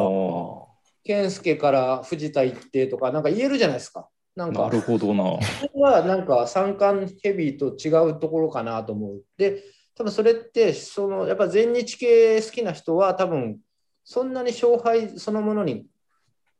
[0.00, 4.08] あ健介から藤田行ってとか、なんか言えるじゃないですか。
[4.34, 5.38] なあ、んかな、るほどな。
[5.60, 9.22] それはなんか三冠ヘビーと違うところかなと思う。
[9.36, 9.62] で、
[9.96, 13.58] 多分それって、そのやっぱ全日系好きな人は、多分
[14.04, 15.86] そんなに勝敗そのものに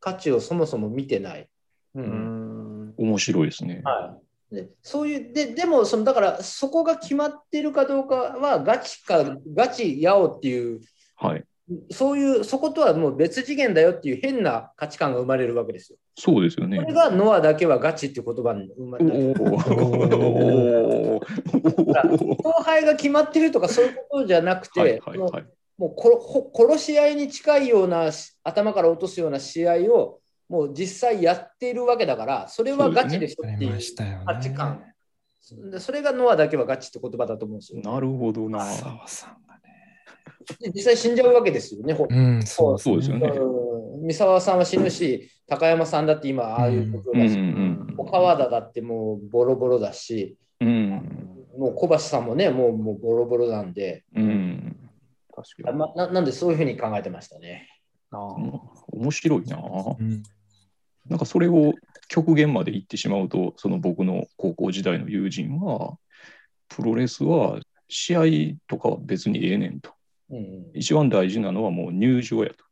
[0.01, 1.49] 価値をそもそも見てない。
[1.95, 3.83] ううんん面白いですね。
[3.85, 4.19] は
[4.53, 10.81] い、でそういうででもそのだからそこが決まってるかどうかはガチかガチやおっていう
[11.17, 11.45] はい。
[11.91, 15.99] そういうそことはもう別次元だよっていう変な価値観が生まれるわけですよ。
[16.17, 16.85] そうですよねこ。
[16.85, 20.17] れがノアだけはガチっていう言葉に生まれおた。
[20.17, 21.21] お。
[22.45, 25.47] 勝敗が決まってるとかそういうことじゃなくて、はいはいはい。
[25.79, 33.73] もうこほ殺し合いに近いようなし頭から落とすような試合をもう実際やっているわけだからそれはガチでしょっていう。
[34.27, 34.85] 価値観。
[35.71, 37.81] でそれがノアだけはガチって言葉だと思うんですよ。
[37.83, 38.65] なるほどな。
[40.75, 41.95] 実際死んじゃうわけですよね。
[41.95, 43.29] ほうん、そうそうですよね。
[43.29, 43.65] うん
[44.05, 51.39] 三沢さんは死ぬし、高山さんだって今ああいうことうんうだし、ん川田だってもうボロボロだし、うん。
[51.57, 54.77] もう小橋さんもね、もうもうボロボロなんで、うん。
[55.35, 55.83] 確かに。
[55.83, 57.69] あま、ななんでそういうふうに考えてましたね。
[58.11, 58.19] あ
[58.89, 59.59] 面白いな。
[59.99, 60.23] うん
[61.07, 61.75] なんかそれを
[62.09, 65.99] 極限まで言ってしまうと、その僕の高校時代の友人は、
[66.69, 68.23] プロレスは試合
[68.67, 69.93] とかは別にええねんと。
[70.31, 72.65] うん一番大事なのはもう入場やと。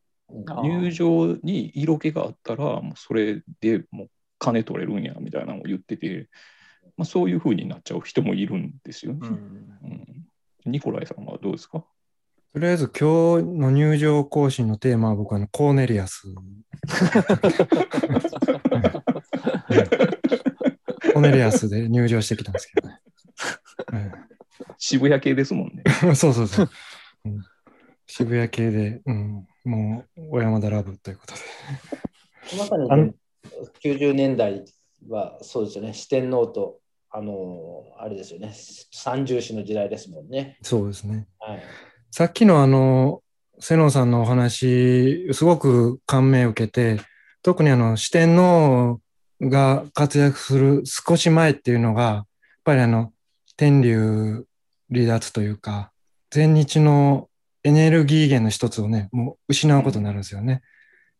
[0.63, 6.31] 入場に色気があったら、もうそれでもう金取れるんやみたいなのを言ってて、
[6.97, 9.19] まあ、そういうふうになっちゃう人もいるんですよね。
[9.23, 10.27] うんうん
[10.65, 11.85] ニコライさんはどうですか？
[12.55, 16.23] とりあえず今日の入場行進のテーマは僕はあのコーネリアス。
[21.13, 23.01] コーネリアスで入場してきたんですけどね。
[24.79, 25.83] 渋谷系ですもんね。
[26.05, 26.71] う んそうそうそう、
[27.25, 27.45] うん
[28.15, 31.41] 渋谷系で、うん、もう小山田ラブということで。
[32.89, 33.15] まね、
[33.83, 34.65] 90年代
[35.09, 36.79] はそうですよね、四天王と、
[37.11, 40.59] あのあれですよね、三重視の時代ですもんね。
[40.61, 41.27] そうですね。
[41.39, 41.63] はい、
[42.11, 43.23] さっきのあの、
[43.59, 47.01] 瀬能さんのお話、すごく感銘を受けて、
[47.43, 49.01] 特にあの、四天王
[49.41, 52.27] が活躍する少し前っていうのが、やっ
[52.65, 53.13] ぱりあの、
[53.57, 54.45] 天竜
[54.93, 55.92] 離脱というか、
[56.33, 57.29] 全日の
[57.63, 60.63] エネルギー源の一つをね、もう失うことになるんですよね。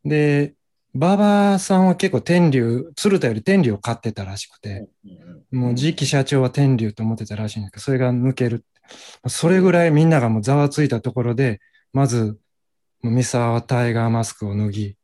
[0.05, 0.55] で、
[0.95, 4.89] 馬場さんは結構天竜、鶴田より天竜を買ってたらしくて、
[5.51, 8.65] もう次期社長は天竜と思ってたらしいんですけど、それが抜ける。
[9.29, 11.61] それぐらいみんながもうざわついたところで、
[11.93, 12.39] まず、
[13.03, 14.97] 三沢はタイガーマスクを脱ぎ、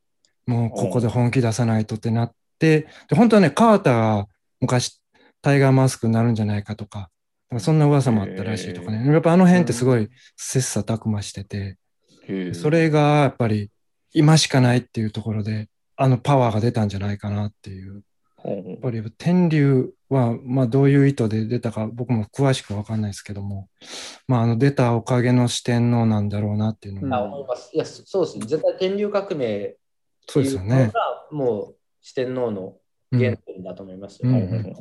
[0.47, 4.27] もうここで本気出さないとってなって、で本当はね、川田が
[4.61, 5.03] 昔
[5.43, 7.11] タイガーマスクになるんじゃないかとか、
[7.51, 9.11] なんかそんな噂もあったらしいとかね。
[9.11, 11.79] やっぱあの辺ってすごい切磋琢磨してて、
[12.53, 13.71] それがやっぱり
[14.13, 18.03] 今しかないっていうところで、あのパワーが出たんじゃないかなっていう。
[18.45, 23.69] やっぱり天竜は、まあ、どういう意図で出たか僕も詳しく分かんないですけども、
[24.29, 27.71] まあ、あの出たおかげの四天王なんだろうなっていうのあが、思います。
[27.75, 28.47] いや、そそうですね。
[28.47, 29.75] 絶対天竜革命
[30.29, 30.91] そうですよね。
[30.95, 32.77] がもう四天王の
[33.11, 34.29] うん原点だと思いますよ。
[34.29, 34.75] うんはい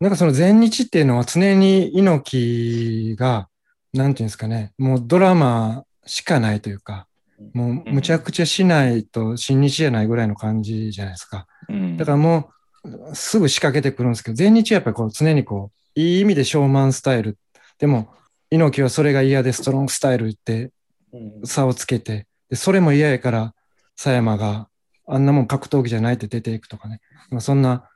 [0.00, 3.48] なんかその全日っていうのは常に猪木が、
[3.92, 7.06] なんていうんですかね、もうドラマしかないというか、
[7.52, 11.46] もうむちゃくちゃしないと新日じゃないぐらいの感じじゃないですか。
[11.68, 12.50] うんだからも
[12.82, 17.36] うすぐ仕掛けてくるんですけど、全日はやっぱりこう常にこう、いい意味でショーマンスタイル。
[17.78, 18.14] でも、
[18.50, 20.70] 猪木はそれが嫌でストロングスタイルって
[21.12, 23.54] うん差をつけて、でそれも嫌やから、
[23.96, 24.68] 佐山が
[25.06, 27.00] あんなもん格闘技じゃないって出ていくとかね。
[27.28, 27.89] まあ、そんな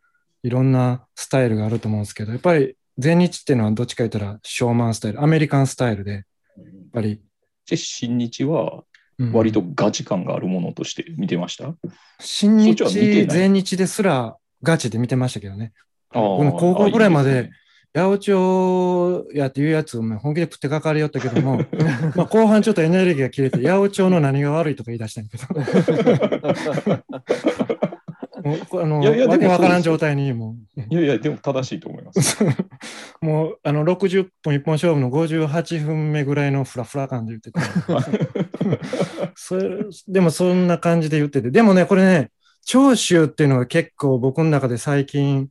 [0.45, 6.23] いろんなスタイルがあると思うんですけど、やっぱり全日っていうのはどっちか言ったらショーマンスタイル、アメリカンスタイルで、やっ
[6.93, 7.21] ぱり、
[7.69, 8.85] で新日は
[9.19, 9.33] うん。
[9.33, 11.75] 割とガチ感があるものとして見てました、
[12.21, 15.73] 新そっちは見て日、全日ですらガチで見てましたけどね。
[16.11, 17.51] あー僕ね高校ぐらいまで
[17.95, 21.59] 八百長やっていうやつ本気で食ってかかりよったけども、
[22.17, 25.45] まあ後半ちょっとエネルギーが切れて、八百長の何が悪いとか言い出したんやけど、
[28.45, 30.55] もうこあのいやいやでもわけわからん状態にも。
[30.91, 32.45] いやいや、でも正しいと思います。
[33.23, 37.61] う、もうあの60分一本勝負の58分目ぐらいのフラフラ感で言ってて、
[39.35, 42.31] それでもそんな感じで言ってて、でもね、これね、
[42.67, 45.49] 長州っていうのが結構僕の中で最近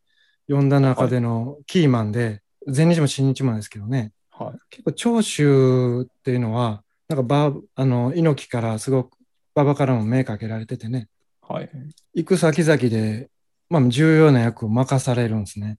[0.47, 4.59] 読んだ中でのキーマンで、全日も新日もですけどね、はい。
[4.69, 9.17] 結構長州っていうのは、なんかばあの猪木からすごく
[9.55, 11.07] 馬場からも目かけられててね、
[11.47, 11.69] はい。
[12.13, 13.29] 行く先々で、
[13.69, 15.77] まあ、重要な役を任されるんですね。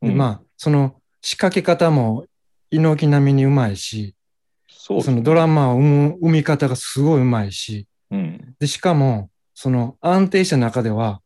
[0.00, 2.26] でまあ、その仕掛け方も
[2.70, 4.14] 猪木並みにうまいし、
[4.68, 8.54] そうそのドラマを生み方がすごいうまいし、うん。
[8.58, 11.22] で、しかも、その安定した中では、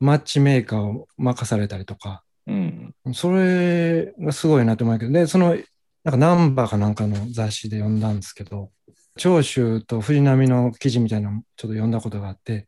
[0.00, 2.94] マッチメーカーを任されたりとか、うん。
[3.14, 5.56] それがすごいなと思うけど、で、その、
[6.04, 8.70] なんかナンバーかなんかの雑誌で読んだんですけど、
[9.16, 12.66] 長州と藤波の記事みたいなのをちょっと読んだことがあって、うん。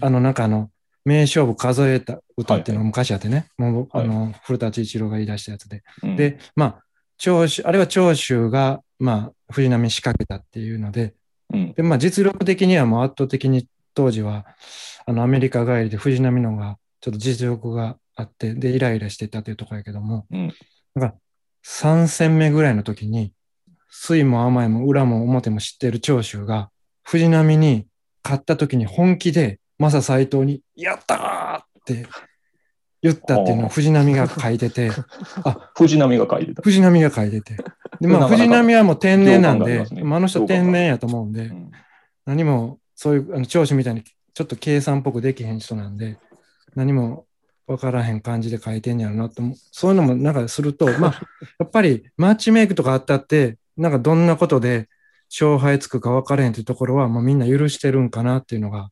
[0.00, 0.70] あの、なんかあの、
[1.04, 4.04] 名勝負数えた歌っていうのが昔あってね、もう、はい。
[4.04, 5.82] あの、古舘一郎が言い出したやつで。
[6.02, 6.84] うん、で、まあ、
[7.18, 11.14] 長州、あれは長州が、まあ、藤波に仕掛けたっていうので、
[11.52, 11.72] うん。
[11.74, 14.46] で、まあ、実力的にはもう圧倒的に当時は、
[15.06, 20.52] あの、アメリカ帰りで藤波のが、ちょっと実力があって、で、イライラしてたというところやけども、うん。
[20.94, 21.16] なんか、
[21.64, 23.32] 3戦目ぐらいの時に、
[23.90, 26.70] 水も甘いも裏も表も知ってる長州が、
[27.02, 27.86] 藤波に
[28.24, 32.06] 勝った時に本気で、マサ斎藤に、やったーって
[33.02, 34.90] 言ったっていうのを藤波が書いてて、
[35.76, 36.62] 藤波が書いてた。
[36.62, 37.56] 藤波が書いてて。
[38.00, 41.70] で、まあ、藤波はもう天然なんでねまあ、あの人天然やと思うんで、うん
[42.24, 46.18] 何もそういうあの長州みたいにちょっと計算っぽくできへん人なんで、
[46.74, 47.26] 何も
[47.66, 49.56] 分からへん感じで書いてんやろなと思う。
[49.72, 51.20] そういうのもなんかすると、まあ、
[51.58, 54.88] やっぱりマッチメイクとかあったって、なんかどんなことで
[55.32, 58.90] 勝敗つくか分からへんっていうところは、まあ、みんな許してるんかなっていうのが、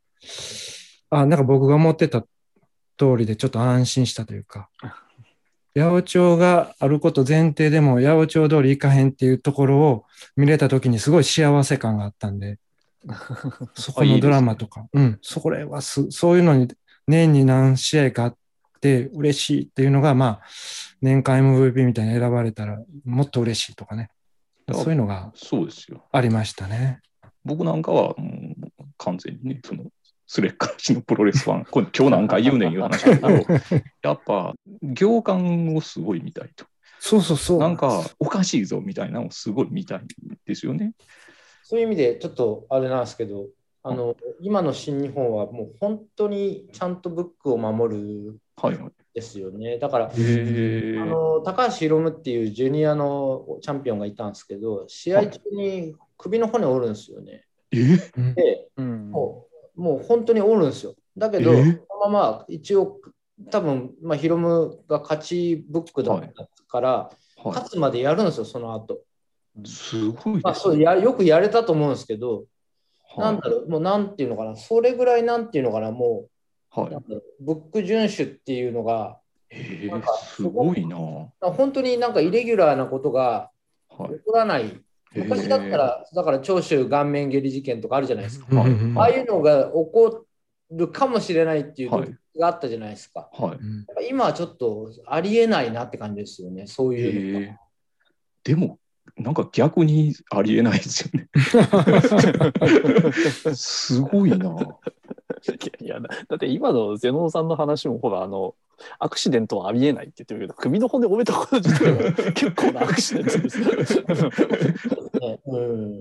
[1.10, 2.22] あ、なんか僕が思ってた
[2.96, 4.70] 通りでちょっと安心したというか、
[5.76, 12.58] 八百長があること前提でも八百長通りいかへんっていうところを見れたときにすごい幸せ感があったんで、
[13.76, 16.68] そこのドラマとか、うん、それはす、そういうのに
[17.06, 18.36] 年に何試合かあっ
[18.80, 20.40] て嬉しいっていうのが、まあ、
[21.02, 24.10] 年間 MVP みたいに選ばれたらもっと嬉しいとかね。
[24.74, 26.04] そういうのがそうですよ。
[26.12, 27.00] ありましたね。
[27.44, 29.84] 僕なんかは、もう完全にね、その、
[30.26, 33.28] スレッカー氏のプロレスファン、これ今日何回言うねんいう話だけど、
[34.02, 36.66] やっぱ、行間をすごい見たいと。
[37.00, 37.58] そうそうそう。
[37.58, 40.06] なんか、おかしいぞみたいなのをすごい見たいん
[40.44, 40.92] ですよね。
[41.64, 43.46] そういう意味でちょっとあれなんですけど、
[43.82, 48.92] あの今の新日本はもう本当にちゃんとブックを守るんはいはい。
[49.14, 49.78] ですよね。
[49.78, 57.44] だから、あの高橋宏夢っていうジュニアのチャンピオンがいたんですけど、試合中に首の骨折るんですよね。
[57.70, 59.46] で、うんも
[59.76, 60.94] うもう本当に折るんですよ。
[61.16, 61.62] だけど、え？
[61.64, 63.00] そのまま一応、
[63.50, 69.00] 多分まあヒロムが勝ちブックだったから、は勝つまでやるんですよ、その後。
[69.64, 69.68] い。
[69.68, 72.44] すごいまあ、そうやよくやれたと思うんですけど、
[73.16, 76.30] はいなんだろう、もうなんていうのかな、それぐらいなんていうのかな、もう、
[76.70, 76.96] はい
[77.40, 79.18] ブック遵守っていうのが、
[79.50, 80.96] えなんかすごいな。
[80.96, 83.50] は本当になんかイレギュラーなことが
[83.90, 83.94] い。
[83.94, 84.80] 起こらない。
[85.12, 88.46] 昔だったら、だから長州顔面蹴り事件とかあるじゃないですか。
[88.52, 88.62] あ
[89.02, 90.24] あいうのが起こ
[90.70, 93.28] るかもしれないっていうはい時があったじゃないですか。
[93.32, 93.56] はい。
[93.56, 97.42] うん今はちょっとありえないなって感じですよね、そういう。
[97.42, 97.56] え
[98.44, 98.78] でも、
[99.16, 101.28] なんか逆にありえないですよね。
[103.54, 104.56] すごいな。
[105.80, 108.54] いやだだって今のゼノンさんの話もほらあの
[108.98, 113.62] アクシデントはありえないって言ってるけど首の骨折れたこと自体は 結構なアクシデントです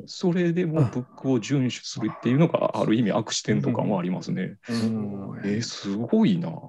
[0.05, 4.57] それでもブックを遵守するっていうのがある意味アクシデント感もありますね。
[4.69, 6.49] うんえーすごいな。
[6.49, 6.59] だか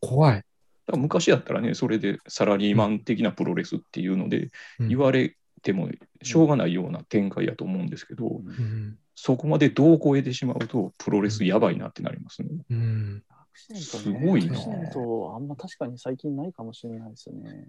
[0.00, 0.44] 怖い。
[0.86, 5.90] ら昔やったらね、それでサラリーマン的なプロレスっていうのでうん言われても
[6.22, 12.48] しょうがないような展開やと思うんですけど、うんそこまで度を超えてしまうとプロレスやばいなってなりますね。
[12.70, 17.66] うんすごいなアクシデントあんま確かに最近ないかもしれないですね。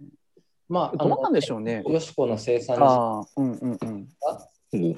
[0.69, 1.83] まあ、どうなんでしょうね。
[1.85, 4.07] よしこの生産時ああ、うんうんうん。
[4.71, 4.95] そう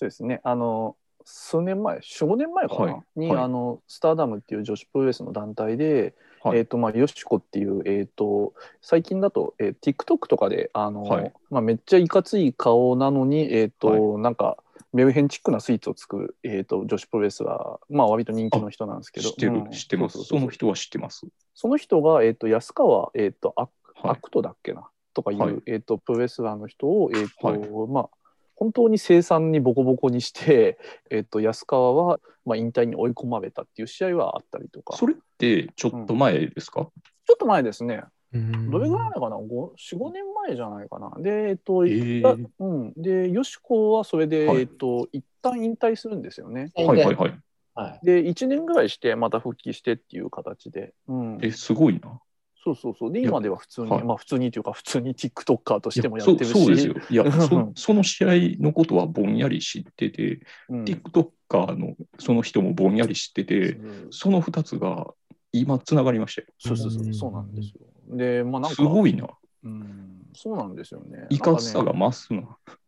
[0.00, 0.40] ですね。
[0.42, 14.56] あの、数年前、4、5年前かな、はいに、はいあの、スターダムっていう女子プロレスの団体で、はいえっ、と、まあ、よしこっていう、えっ、と、最近だと、えー TikTok とかで、あの、はいまあ、めっちゃいかつい顔なのに、えっ、と、なんか、
[14.92, 19.70] メルヘンチックなスイーツを作る、えー、と女子プロレスラー、まあ、割と人気の人なんですけど、知ってる、うん。
[19.70, 20.22] 知ってます？
[20.24, 21.26] その人は知ってます？
[21.54, 23.70] その人が、えー、と安川、えー、とアはい。
[24.10, 24.88] アクトだっけな？
[25.14, 25.54] とかいう、はい。
[25.66, 27.88] えー、とプロレスラーの人を、えーとはい。
[27.90, 28.08] まあ、
[28.54, 30.78] 本当に凄惨にボコボコにして、
[31.10, 34.96] えー、と安川は、まあ、引退に追い込まれたっていう試合はあったりとか。
[34.96, 36.88] それってちょっと前ですか、
[37.26, 37.94] ちょっと前ですね。
[37.94, 47.38] うんどれぐらい前かな？45年前じゃないかなでえっ、と、えーうん、でよしこはそれで、はいえっ、と一旦引退するんですよねはいはいはい。
[47.74, 48.06] はい。
[48.06, 52.20] で1年ぐらいしてまた復帰してっていう形で、うん、え、すごいな。
[52.64, 53.12] そうそうそう。
[53.12, 56.52] で、今では普通に、はいまあ普通にというか、普通に TikToker としてもやいってるし。
[56.52, 56.94] そうそうですよ。
[57.10, 60.84] いや そうん、その試合のことはぼんやり知ってて、うん。
[60.84, 63.78] TikToker のその人もぼんやり知ってて、
[64.10, 65.12] その2つが
[65.52, 66.48] 今つながりましたよ。
[66.58, 67.80] そうそうそうう、んそうなんですよ。
[68.16, 69.28] で、まあなんか、すごいな。
[69.64, 71.26] うん、そうなんですよね。
[71.30, 72.42] いかつさが増すな。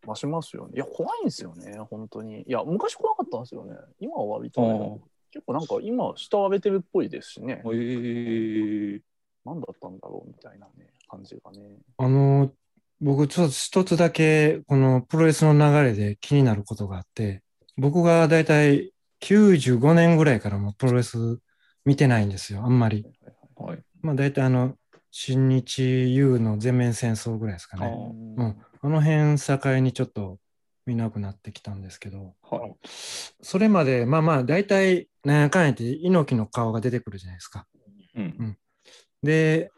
[0.07, 0.73] 増しますよね。
[0.75, 2.43] いや、怖いんですよね、本当に。
[2.43, 3.77] いや、昔怖かったんですよね。
[4.01, 5.01] 今は割とね、
[5.31, 7.63] 結構なんか今、下を上げてるっぽいですしね。
[7.65, 9.01] えー、
[9.45, 11.77] 何だったんだろうみたいなね、感じがね。
[11.99, 12.53] あの、
[13.01, 17.43] 僕ちょっと一つだけこのプロレスの流れで気になることがあって、
[17.77, 21.39] 僕がだいたい95年ぐらいからもうプロレス
[21.85, 23.07] 見てないんですよ、あんまり。
[23.57, 23.79] はい。
[24.01, 24.77] まあだいたいあの、
[25.17, 27.87] 新日 U の全面戦争ぐらいですかね。
[28.37, 30.41] うん、あの辺境にちょっと
[30.87, 32.75] 見なくなってきたんですけど、はい。
[33.41, 37.65] それまでまあまあ大体なんやかんやって猪木の顔が出てくるじゃないですか。
[38.17, 38.59] うん。
[39.23, 39.71] で、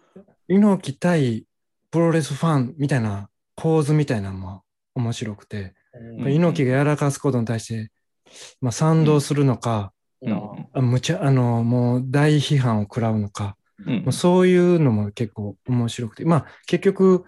[0.49, 1.45] 猪木対
[1.91, 4.63] プロレスファンみたいな構図みたいなのも
[4.95, 5.75] 面白くて、
[6.19, 6.33] うん。
[6.33, 7.91] 猪木がやらかすことに対して、
[8.63, 10.67] まあ、賛同するのか、うん。
[10.73, 17.25] あむちゃあのもう大批判を食らうのか、うんまあそういうのも結構面白くて、まあ結局、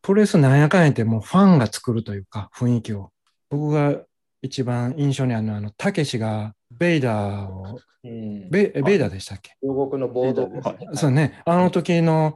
[0.00, 3.10] プロレスなんやかんやってもうファンが作るというか雰囲気を。
[3.50, 4.00] 僕が
[4.42, 8.50] 一番印象にあるのは、あの、たけしがベイダーを、うん。
[8.50, 9.56] ベベイダーでしたっけ？
[9.62, 10.60] 両国の暴動ね
[10.94, 12.34] そうね、あの時の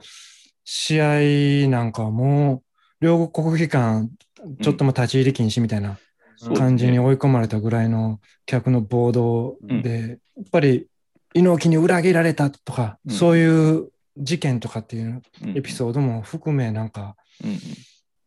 [0.64, 2.62] 試合なんかはも
[3.00, 4.08] う、両国国技館、
[4.62, 5.98] ちょっとも立ち入り禁止みたいな
[6.56, 10.86] 感じに追い込まれたぐらいの客の暴動で、やっぱり
[11.36, 13.12] 猪木に裏切られたとか、うん。
[13.12, 15.22] そういう事件とかっていう
[15.54, 17.48] エピーソードも含め、なんか、ド。
[17.48, 17.58] うん。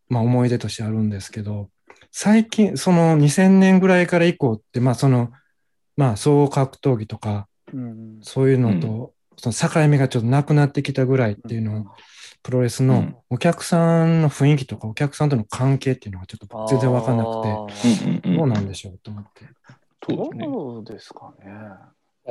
[0.09, 1.69] まあ思い出としてあるんですけど、
[2.11, 5.31] 最近、その2000年ぐらいから以降って、まあその、
[5.97, 11.85] まあ総合格闘技とか、うんそういうのと、その境目がちょっとなくなってきたぐらいっていうのを、
[12.41, 12.87] プロレスうん。
[12.87, 18.37] のお客さんの雰囲気とか、お客さんとの関係っていうのがちょっと全然わかんなくて、うんうん。
[18.37, 19.45] どうなんでしょうと思って。
[20.07, 21.51] どうですかね。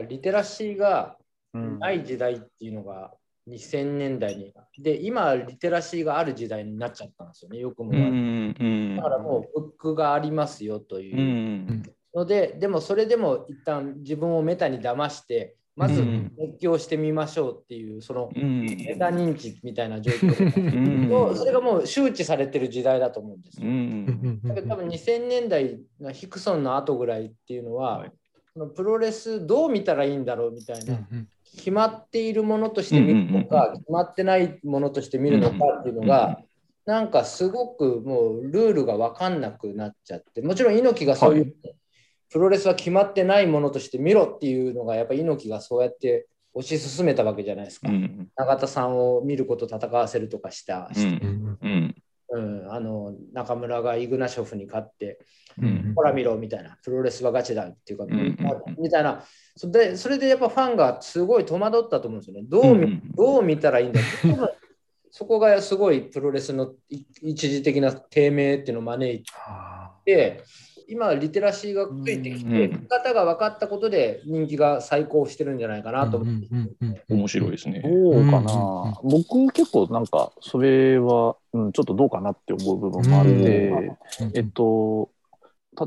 [0.09, 1.16] リテラシーが
[1.55, 1.78] うん。
[1.78, 3.12] ない時代っていうのが
[3.49, 4.53] 2000年代に。
[4.78, 8.68] で、今、リテラシーがある時代になっちゃったんですよね、よくもうん悪くも。
[8.68, 8.97] うん。
[8.97, 11.16] だからもう、ブックがありますよという。
[11.16, 11.20] う。
[11.20, 11.82] ん
[12.14, 16.32] ので、でもそれでも一旦自分をメタに騙して、まずうん。
[16.36, 18.66] 熱狂してみましょうっていう、そのうん。
[18.66, 21.12] メタ認知みたいな状況うん。
[21.12, 23.70] を それがもう周知されてる時代だと思うんですうよ。
[23.70, 24.41] ん。
[24.43, 28.12] だけど多分2000年代のヒクソンの後ぐらいっていうのは、はい
[28.66, 36.40] プロレスどう見たらいいんだろうみたいな、うん決まっているものとして見るのか、決まってないものとして見るのかっていうのが、
[36.84, 41.74] なんかすごくもうルールが分かんなくなっちゃって、もちろん猪木がそういう、はい
[42.30, 47.88] プロレスは決まってないものとして見ろっていうのが、やっぱり猪木がそうやって推し進めたわけじゃないですか。
[47.88, 51.94] うん永田さんを見ること戦わせるとかした、うんうん
[52.30, 55.18] うんうんあの中村がイグナショフに勝って、
[55.60, 58.36] うんほら見ろみたいな、プロレスはガチだっていうか、んうん
[58.78, 59.24] みたいな。
[59.56, 62.42] それで、それでやっぱファンがすごい戸惑ったと思うんですよね。
[62.48, 64.48] どうどう見たらいいんだ多分
[65.10, 69.90] そこがすごいプロレスのい一時的な低迷っていうのを招いあ。
[70.04, 70.42] て、
[70.91, 76.26] 今、リテラシーがついてきて、う方が分かったことで人気が再興してるんじゃないかーなと思
[77.11, 77.82] 面白いですね。
[77.82, 78.45] どうかうん。
[78.45, 85.11] な、僕結構なんかそれは、うん、ちょっとどうかなって思う部分もあって、うんえっと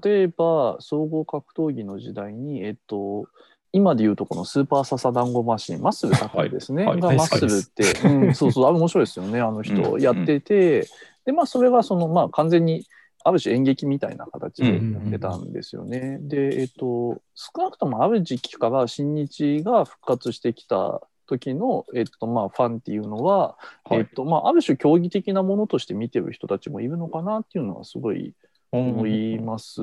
[0.03, 3.25] 例えば総合格闘技の時代にえっと
[3.73, 6.99] 今でいうとこのスーパーササダンゴマシンマッスル高いですね、はい。
[7.01, 10.87] がマッスルって、うん、そうそうあれ面白いですよねあの人うんやってて、
[11.25, 12.85] でまあそれがそのまあ完全に
[13.23, 16.17] ある種演劇みたいな形でやってたんですよね。
[16.21, 28.33] で、えっと、少なくともある時期から新日が復活してきた時の、えっとまあ、ファンっていうのは、はいえっとまあ、ある種競技的なものとして見てる人たちもいるのかなっていうのはすごい
[28.71, 29.81] 思います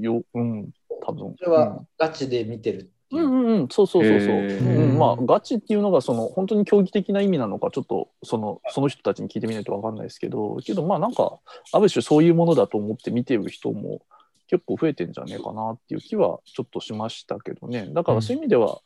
[0.00, 0.22] よ。
[0.34, 0.70] うん、
[1.06, 1.34] 多分。
[1.38, 3.28] それはガチで見てるういう。
[3.28, 3.60] んうん。
[3.60, 11.38] うん、そうそうそうそう、うん、まあガチっていうのがその本当に競技的な意味なのかちょっとそのその人たちに聞いてみないと分かんないですけどけどまあなんか
[11.72, 14.00] ある種そういうものだと思って見てる人も
[14.48, 17.88] 結構増えてんじゃねえかなっていう気はちょっとしましたけどね。
[17.92, 18.80] だからそういう意味では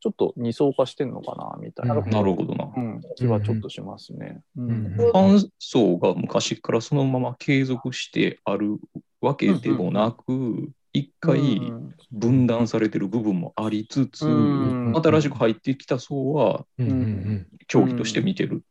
[0.00, 2.08] ちょっと二層化してんのかなみたいな、うん。
[2.08, 2.72] なるほどな。
[2.74, 4.40] うん、気はちょっとしますね。
[4.56, 4.70] うん。
[4.70, 8.78] うんファン層が昔からそのまま継続してある
[9.20, 11.94] わけでもなく、一回うん。
[12.12, 14.92] 分断されてる部分もありつつ、うん。
[14.96, 16.90] 新しく入ってきた層はうん。
[16.90, 18.62] うん競技として見てる。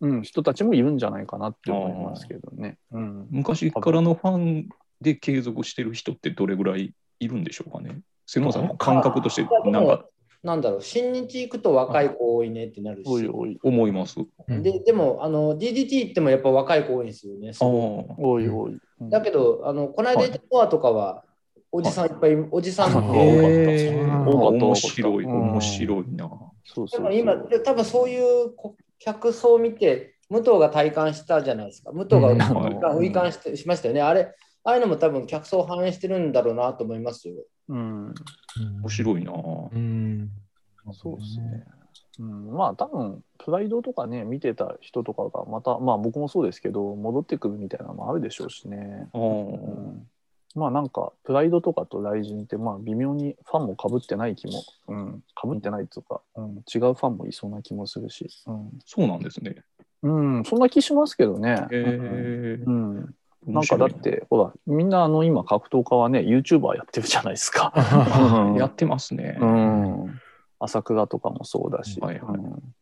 [0.00, 2.78] うん、人たちもいるんじゃないかなって思いますけどね。
[2.92, 3.26] うん。
[3.30, 4.68] 昔からのファン
[5.00, 8.00] で継続してる人ってどれぐらいいるんでしょうかね？
[8.26, 10.04] 瀬野さんの感覚としてなんか。
[10.42, 13.08] なんだろう、新日行くと若い子多いねってなるし。
[13.08, 14.20] おい思います。
[14.20, 14.62] うん。
[14.62, 17.52] ででもあの、DDT 行ってもやっぱ若い子多いんですよね。
[17.52, 18.52] すあごいあ。
[18.52, 18.78] おい。
[19.00, 21.24] だけど、あのこの間行ったノアとかは、
[21.72, 23.14] おじさんいっぱい、おじさんあも多
[24.50, 26.30] かった面白い、うん面白いな。
[26.64, 31.92] そうそう今、で多分そういうこ客層見て、武藤が体感したじゃないですか。
[31.92, 34.00] 武藤がうんはいウイカンしてしましたよね。
[34.02, 37.34] あれ、ああいうのも多分客層を反映してるんだろうなと思いますよ。
[37.68, 38.14] うん
[38.80, 39.32] 面白いな。
[39.32, 40.30] うん。
[40.92, 41.64] そうですね。
[42.18, 49.08] うん、まあ多分プライドとかね見てた人とかがまたまあ僕もそうですけど戻ってくるみたいなのもあるでしょうしね。
[49.12, 50.08] あうーん、
[50.56, 58.28] まあなんかプライドとかと雷神ってまあ微妙にファンもかぶってない気も、うん、かぶってないっていうか、うん、違うファンもいそうな気もするし、
[58.84, 59.56] そうなんですね。
[60.02, 61.66] うん、うん、そんな気しますけどね。
[61.70, 63.14] へえうん、うん
[63.46, 67.72] なんかだって、ほら、みんなあの今格闘家はね、YouTuber やってるじゃないですか。
[67.76, 69.38] う んやってますね。
[69.40, 70.20] うん。
[70.58, 72.00] 朝倉とかもそうだし。
[72.00, 72.74] はいはいうん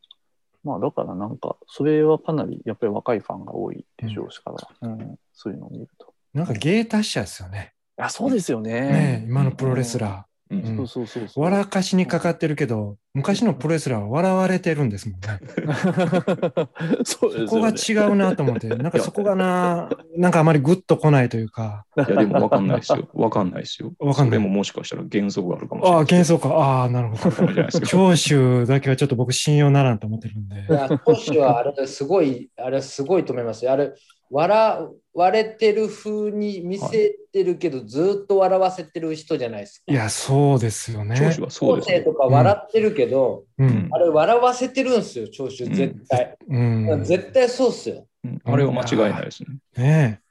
[0.65, 4.51] まあだからなんか、それはかなりやっぱり若いファンが多いでしょうしか
[4.81, 6.14] ら、うんそういうのを見ると。
[6.35, 7.73] なんか芸達者ですよね。
[7.97, 8.81] いや、そうですよね。
[8.81, 11.29] ねえ今のプロレスラうんうんそうそうそうー。
[11.29, 11.45] そう。
[11.45, 15.41] 笑かしにかかってるけど、昔のプロレスラーは笑われてるんですもんね。
[17.05, 17.47] そうですよね。
[17.47, 23.09] ここが違うなと思って、 なんかそこがな、なんかあまりグッと来ないというか、いや、でも分かんないですよ。
[23.15, 23.93] 分かんないですよ。
[23.99, 25.99] わかんないそれももしかしたら幻想があるかもしれない。
[25.99, 27.81] ああ、幻想か、ああ、なるほど。
[27.87, 30.67] 長州だけはちょっと僕信用ならんと思ってるんで。
[30.69, 33.73] いや、投手はあれすごい、あれすごいと思いますよ。
[33.73, 33.93] あれ、
[34.35, 39.93] 笑割れてる風に見せてるけど、ずっと笑わせてる人じゃないですか。
[39.93, 41.15] いや、そうですよね。
[41.17, 41.99] 長州はそうですね。
[42.01, 43.89] 生とか笑ってるけど、うん。
[43.93, 46.37] あれ笑わせてるんですよ、長州、絶対。
[46.49, 47.05] うん。
[47.05, 48.07] 絶対そうっすよ。
[48.25, 49.49] うんあれは間違いないですね。
[49.77, 50.25] ねえ。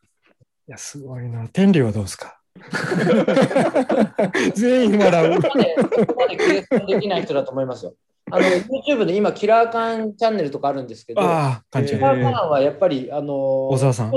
[0.67, 1.47] いや、すごいな。
[1.47, 2.39] 天竜はどうですか？
[4.55, 5.49] 全員笑うそ。
[5.49, 7.93] こまでそこまで計算できない人だと思いますよ。
[8.31, 13.33] あの YouTube で今、キラーカンチャンネルとかあるんですけど、キラーカンはやっぱり、あの
[13.69, 14.11] 小沢さん。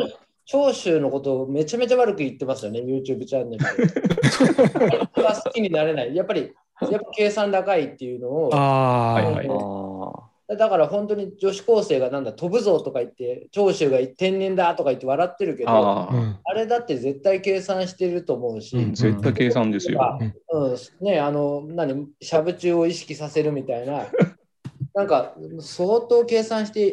[0.48, 4.98] 長州のことをめちゃめちゃ悪く言ってますよね、YouTube チャンネルで。
[5.12, 6.14] 好きになれない。
[6.14, 6.52] やっぱり、
[6.82, 16.08] やっぱ計算高いっていうのを、ああ、はいはいあだから本当に女子高生がなんだ、飛ぶぞとか言って、長州が天然だとか言って笑ってるけど、あ。
[16.54, 20.18] れだって絶対計算してると思うし、あ、絶対計算ですよ。
[20.52, 24.06] うん、ね、あの、何、しゃぶ中を意識させるみたいな、
[24.94, 26.90] なんか、相当計算して、え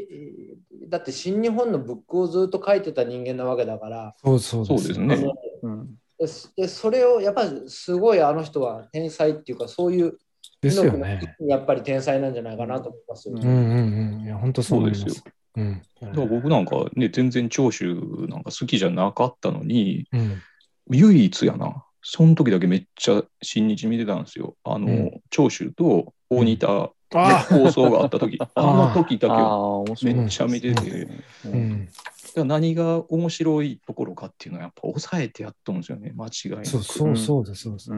[0.50, 0.54] ー
[0.94, 5.26] だって新日本のブックをずっと書いてた人間なわけだから、そうそうそうですね。
[5.64, 5.88] うん。
[6.20, 10.20] ででそれをやっぱりすごいあの人は天才っていうか、そういう、
[10.64, 11.20] ですよね。
[11.42, 13.36] やっぱり天才なんじゃないかなと思いますよ。
[13.36, 14.22] うんうんうんうん。
[14.22, 15.02] いや、本当そう思います。
[15.02, 15.24] そうです
[15.56, 15.82] うん。
[16.02, 17.94] だから僕なんかね、全然長州
[18.30, 20.42] なんか好きじゃなかったのに、うん。
[20.92, 21.84] 唯一やな。
[22.02, 24.56] その時だけめっちゃ新日見てたんですよ。
[24.64, 29.30] あの、うん長州と大仁田、あ放送があった時、 あの時だ
[30.00, 30.06] け。
[30.06, 31.08] めっちゃ見てて。
[31.46, 31.90] うん。
[32.42, 36.66] ら何が面白いところかっていうのはやっぱ抑えてやっとるんですよね、間違いなく。
[36.66, 37.64] そうそうそうです。
[37.64, 37.92] そうです。
[37.92, 37.96] う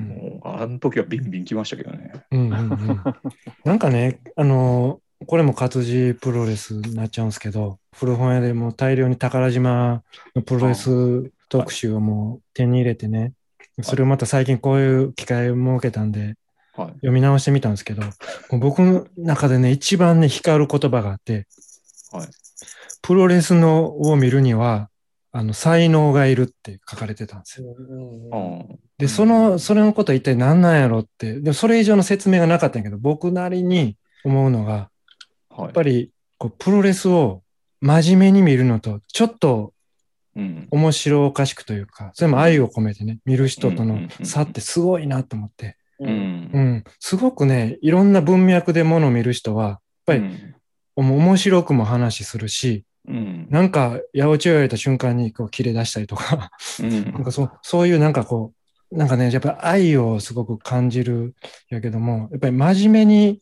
[0.00, 2.12] もうあの時はビンビン来ましたけどね。
[2.30, 3.02] うんうんうん、
[3.64, 10.02] なんかね、あのーこれも活字プロレスになっちゃうんですけど、古本屋でもう大量に宝島
[10.34, 13.34] のプロレス特集をもう手に入れてね、
[13.82, 16.36] それをまた最近こういう機会を設けたんで、
[16.74, 16.88] はい。
[16.92, 18.08] 読み直してみたんですけど、も
[18.52, 21.46] う僕の中でね、一番ね、光る言葉があって、
[22.12, 22.28] はい
[23.02, 24.88] プロレスのを見るには、
[25.32, 27.76] あの、才能がいるって書かれてたんですよ。
[28.98, 34.90] で、その、それのことは一体何なんやろって、でもそれ以上の説明がなかったんやけど、僕なりに思うのが、
[35.50, 35.72] あ、はいやっ。
[35.72, 37.42] ぱりこうプロレスを
[37.80, 39.72] 真面目に見るのと、ちょっと
[40.36, 40.68] うん。
[40.70, 46.04] 面白おかしくというか、それも愛を込めてね、見る人との差ってすごいなと思って、う。
[46.04, 50.22] うんうんん、すごくね、いろんな文脈でものを見る人は、やっぱり、
[50.96, 53.46] 面白くも話するし、うん。
[53.50, 57.04] なんか、八百長言われた瞬間にこう切れ出したりとか、うん。
[57.12, 58.52] なんかそうそういうなんかこ
[58.90, 61.34] う、なんかね、やっぱり愛をすごく感じる
[61.68, 63.40] やけども、やっぱり真面目に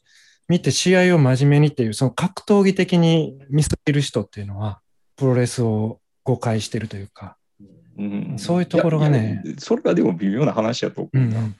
[0.48, 4.80] 見て、試合を真面目にっていう、その格闘技的に見せる人っていうのは、
[5.16, 7.36] プロレスを誤解してるというか、
[7.98, 11.18] うんそういうところがねそれはでも微妙な話やと思う。
[11.18, 11.56] うんうん、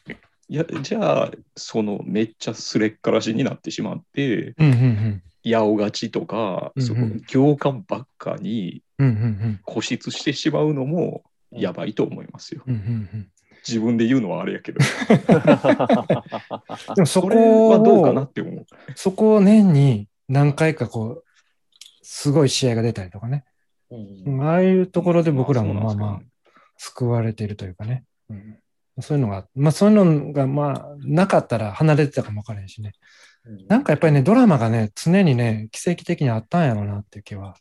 [0.49, 5.23] いや、じゃあ、そのめっちゃすれっからしになってしまって、うんうん
[5.53, 8.83] 八百勝ちとか、うんうんそこ行間ばっかに
[9.67, 12.63] 固執してしまうのもやばいと思いますよ。
[12.67, 13.31] うん、うんうんうん。
[13.67, 14.79] 自分で言うのはあれやけど、
[16.95, 18.67] でもそこはどうかなをっ、て思う。
[18.95, 21.25] そこを年に何回かこう、
[22.03, 23.45] すごい試合が出たりとかね。
[23.91, 26.27] うんああいうところで僕らもまあまあ、
[26.77, 28.05] 救われているというかね。
[28.31, 28.59] うん
[29.01, 32.93] そういうのが、まあそういうのがまあなかったら離れてたかもわからへんしね。
[33.69, 37.57] なんかやっぱりね、ドラマがね、常にね、奇跡的にあったんやろうなっていう気は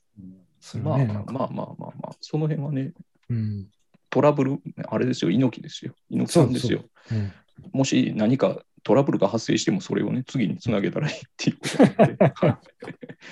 [0.59, 1.05] するまあね。
[1.05, 2.93] まあまあまあまあまあ、その辺はね、
[3.29, 3.67] うん。
[4.09, 5.93] トラブル、あれですよ、猪木ですよ。
[6.09, 6.83] 猪木さんですよ。
[7.11, 7.33] うん。
[7.71, 12.57] もし何かトラブルが発生しても、それをね、次につなげたらいいっていうこと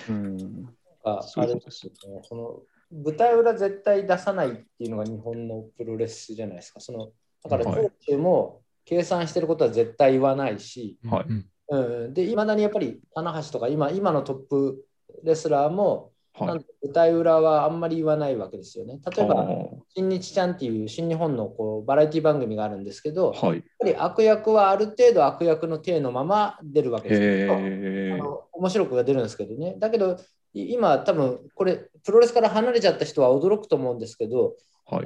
[0.13, 0.75] うん。
[1.03, 1.65] あそういうこと。
[1.65, 2.21] ですあれですよね。
[2.23, 6.79] その舞台裏絶対出さないっていうのが日本のプロレスじゃないですか。
[6.79, 7.11] その
[7.43, 7.83] だからはい。
[7.83, 11.25] 道中も計算してることは絶対言わないし、はい。
[11.27, 14.86] うんうん、で、いまだにやっぱり棚橋とか今今のトップ
[15.24, 18.99] レスラーも、はい舞台裏はあんまり言わないわけですよね。
[19.16, 19.47] 例えば、あ
[19.95, 23.63] 新日ちゃんっていう新日本のこうバラエティ番組があるんですけど、やっーはい。
[23.80, 27.55] ぱり悪役はある程度悪役の体のまま出るわけですよ。
[27.55, 28.18] あへえ。
[28.18, 29.76] の面白くが出るんですけどね。
[29.80, 30.18] だけど、
[30.53, 34.55] い今多分これ、プロレスから離れちゃった人は驚くと思うんですけど、
[34.86, 35.05] はい。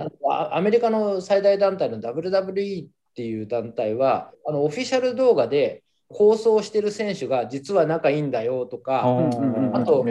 [0.51, 9.03] アメリカの最大団体の WWE っていう団体は、あのオフィシャル動画で構想してる選手が実は仲いいんだよとあか、
[9.74, 10.05] あと。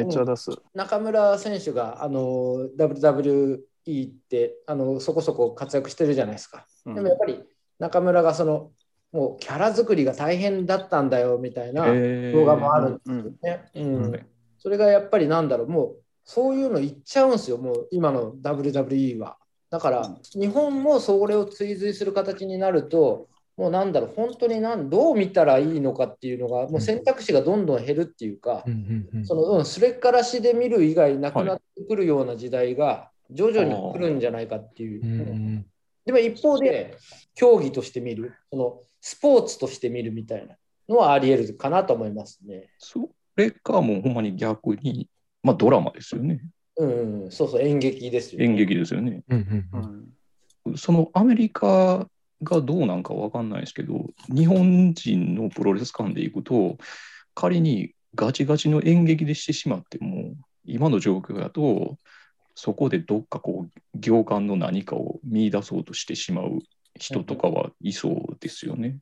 [0.74, 3.58] 中村選手があの WWE
[4.06, 6.66] ってあのそこそこ活躍してるじゃないですか。
[6.86, 7.42] うんでもやっぱり
[7.78, 8.70] 中村がその
[9.12, 11.86] もうキャラ作りが大変だったんだよみたいな
[12.32, 14.26] 動画もあるんですうんよね。
[14.58, 19.36] それがやっぱりなんだろう、もうそういうの言っちゃうんですよ、もう今の WWE は。
[19.70, 23.28] だから、日本もそれを追随する形になると、
[23.58, 28.64] もうなんだろう、本当になんどう見たらいいのかっていうのが、もう選択肢がどんどん減るっていうか
[29.24, 35.04] そのうん、すれっからしで見る以外なくなってくるような時代が徐々に来るんじゃないかっていう。
[35.04, 35.66] うんうん
[36.06, 36.96] でも一方で、
[37.34, 40.56] 競技として見る、そのスポーツとして見るみたいな
[40.88, 42.70] のはあり得るかなと思いますね。
[42.78, 45.06] それかもうほんまに逆に、
[45.42, 46.40] まあドラマですよね。
[46.78, 48.46] うん、うんそうそう、演劇ですよね。
[48.46, 49.22] 演劇ですよね。
[49.28, 52.06] うんうんうんそのアメリカ
[52.42, 56.78] がどうなんかわかんないですけど、日本人のプロレス館でいくと、
[57.34, 60.34] 仮にガチガチの演劇でしてしまっても、
[60.64, 61.96] 今の状況だと、
[62.54, 66.58] そこでどっかこう、行間の何かを見出そうとしてしまう
[66.98, 68.98] 人とかはいそうですよね。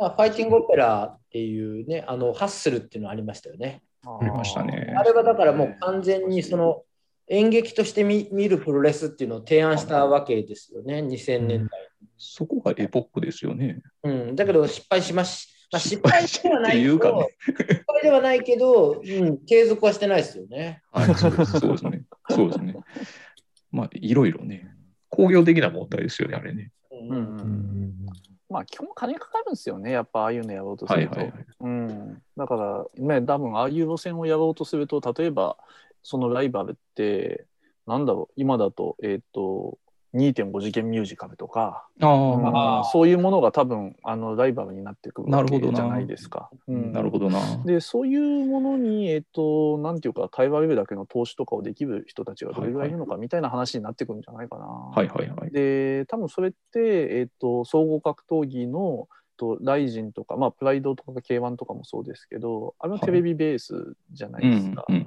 [0.00, 3.82] まあファイティングオペラっていうね、あのハッスルっていうのありましたよね。
[4.04, 6.82] ありましたねあれはだからもう完全にその
[7.28, 11.77] 演劇として見見るプロレスっていうのを提案したわけですよね、2000年代。
[12.16, 13.80] そこがエポックですよね。
[14.02, 20.82] うん、だけど失敗しまし、まあ、失失敗敗ではないけど、っていうかね失敗ではないけど、うん、継続はしてないですよね。
[20.90, 22.02] はい、そうですそうですね。
[22.30, 22.74] そうですね。
[23.70, 24.70] まあ、いろいろね、
[25.10, 26.72] 工業的な問題ですよね、あれね。
[26.90, 27.94] うんうんうんうん
[28.50, 31.46] まあ基本金かかるんですよねやっぱああいうのやろうとすると、はいはいはい。
[31.60, 35.56] うん、だからね多分ああいう路線をやろうとすると例えば
[36.02, 37.46] そのライバルって
[37.86, 39.78] なんだろう今だとえっ、と
[40.14, 46.48] 2.5次元ミュージカルとか、あうんあーそういうものが多分あのライバルになってくるわなるほどなけじゃないですか。
[46.52, 47.40] あ、うんなるほどな。
[47.64, 54.64] でそういうものに、えっと、なんていうか、対話レベルだけの投資とかをできる人たちがどれぐらいいるのかみたいな話になってくるんじゃないかな。
[54.64, 55.50] はいはいはい。
[55.50, 64.84] で、多分それって、えっと、総合格闘技のとライジンとか、まあ、プライドとか K1 とかもそうですけど、あれはテレビベースじゃなうんいですか。
[64.88, 65.06] うん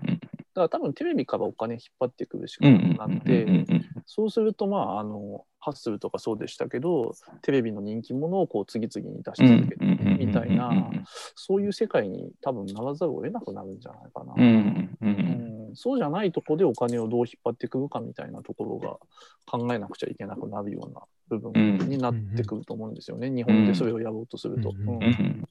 [0.53, 3.65] だから多分テレビからお金引っ張ってくるしかうんなくて、
[4.05, 10.91] そうすると、まあ、あの、ハッスルとかそうでしたけど、テレビの人気者をこう次々に出し続けてみたいな、
[11.35, 14.33] そういう世界に多分ならざるを得なくなるんじゃないかな。
[14.35, 15.71] うんうんううん。
[15.71, 18.97] んそうじゃないとこでお金をどう引っ張ってくるかみたいなところが
[19.45, 24.71] 考えなくちゃいけなくなるような部分になってくると思うんですよね、日本でそれをやろうとすると。
[24.71, 25.47] うん。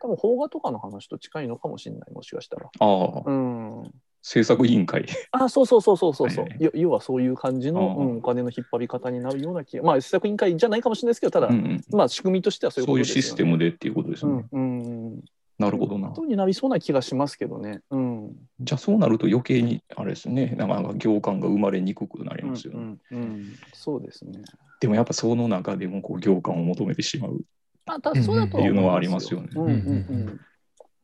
[0.00, 2.70] 多分邦画とかの話と近いのかもしれない、もしかしたら。
[2.78, 3.82] ああ、うん、
[4.26, 5.04] 制作委員会。
[5.32, 13.04] あそうそうそうそうそうそう、はいはいよ要はそういう感じの、うんお金の引っ張り方になるような気がまあ施策委員会じゃないかもしれないですけどただ、うんうんまあ仕組みとしてはそういうね。
[13.04, 14.46] システムでっていうことですよね。
[14.50, 15.24] うんうん
[15.58, 16.12] なるほどな。
[16.26, 17.80] になりそうな気がしますけどね。
[17.90, 18.32] うん。
[18.58, 22.80] じゃあそうなると余計にあれですね、なかなか行間が生まれにくくなりますよね。
[22.80, 24.40] うんうんうんそうですね。
[24.80, 27.40] でもやっぱその中でもこう行間を求めてしまう。
[27.86, 30.40] あ、たそうだとっていうのはありますよねうんうんうん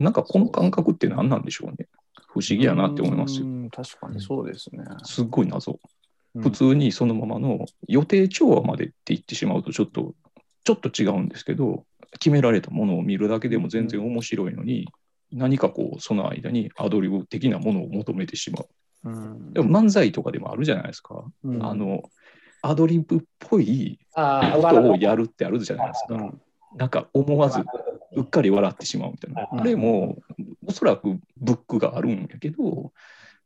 [0.00, 1.86] なんかこの感覚って何なんでしょうね。
[2.32, 3.46] 不思議やなって思いますよ。
[3.46, 4.84] うん確かにそうですね。
[5.04, 5.72] すっごい謎。
[5.72, 10.14] うん普通にそのままの予定調和までって言ってしまうとちょっと
[10.62, 11.84] ちょっと違うんですけど
[12.20, 14.88] 決められたものを見るだけでも全然面白いのに、
[15.32, 18.68] 何かこうその間にアドリブ的なものを求めてしまう。
[19.04, 21.24] うんでも漫才とかでもあるじゃないですか。
[21.42, 22.02] うんあの
[22.62, 26.14] アドリブっぽいあことをやるってあるじゃないですか。
[26.14, 26.40] うん
[26.76, 27.64] なんか思わず
[28.12, 29.48] うっかり笑ってしまうみたいな。
[29.52, 30.18] うんあれも
[30.66, 32.92] おそらくブックがあるんやけど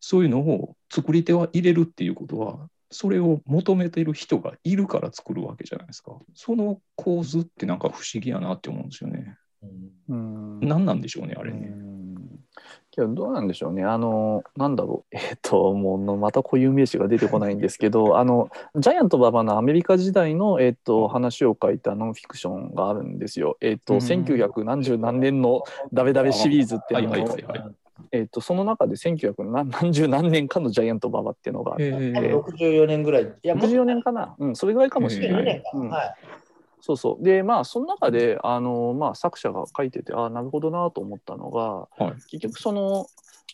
[0.01, 6.13] そういうのを作り手は入れるっていうことはそれを求めてる人がいるから作るわけじゃないですか。
[6.35, 9.37] その構図ってなんか不思議やなって思うんですよね。
[10.09, 11.75] うん何なんでしょうねあれうね。
[12.95, 13.85] んけどどうなんでしょうね。
[13.85, 15.15] あの、なんだろう。
[15.17, 23.57] えっ、と、もうまた固有名詞が出てこないんですけど、 あの、ジャイアント馬場のアメリカ時代の、えっ、と、話を書いたノンフィクションがあるんですよ。
[23.61, 27.75] えっ、と、うん1900何十何年のダベダベシリーズってあの、はいはいはいはい
[28.11, 33.23] えっとその中で1900何何十何年かのジャイアント馬場っていうのがあって、え多分64年ぐらい。
[33.25, 35.63] いや、もっと64年かな、うん、それぐらいかもしれな64い。
[35.75, 36.15] うんはい。
[36.85, 37.25] そうそう。
[37.25, 42.13] で、まあ、その中で、あの、まあ、作者が書いてて、ああ、なるほどなと思ったのが、はい。
[42.29, 43.07] 結局、その、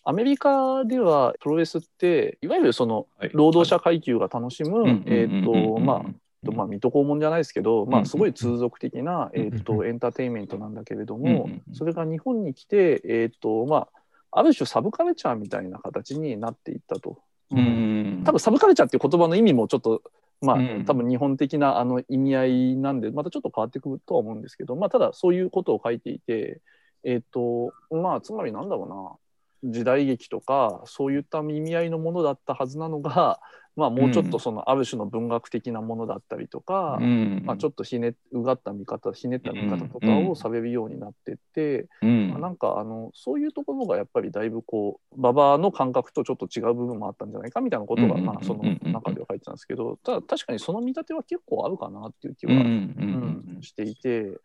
[0.03, 3.31] アメリカではプロレスって、いわゆるその、はい。
[3.33, 5.05] 労働者階級が楽しむ、うん。
[5.07, 8.07] えっ、と、まあ、あ、まあ、水戸黄門じゃないですけど、まあ、うん。
[8.07, 9.41] すごい通俗的な、うん。
[9.41, 11.23] えっと、エンターテインメントなんだけれどうん。
[11.23, 13.89] もうん、それが日本に来て、えっと、まあ、
[14.33, 17.19] ある種サブカルチャーみたいな形になっていったと。
[17.53, 20.03] うん、多分サブカルチャーっていう言葉の意味もちょっと
[20.41, 26.61] まあ、うん多分日本的なあの意味合いなんでまたちょっと変わってくるとは思うんですけど、まあ、ただそういうことを書いていて
[27.05, 29.17] えっ、とまあつまりなんだろうな。
[29.63, 33.41] 時代劇とかそういった意味合いのものだったはずなのが、
[33.81, 42.29] まあ、もうちょっとそのある種の文学的なものだったりとか、うん、まあ、ちょっとひねうがった見方ひねった見方とかうんをされるようになってって、うん。
[42.29, 54.39] まあ、なんかあのそういうところがやっぱりだいぶこう馬場の感覚とちょっと違う部分もあったんじゃないかみたいなことが、うんまあ、その中では書いてたんですけどただ確かにその見立ては結構あるかなっていう気は、うんしていて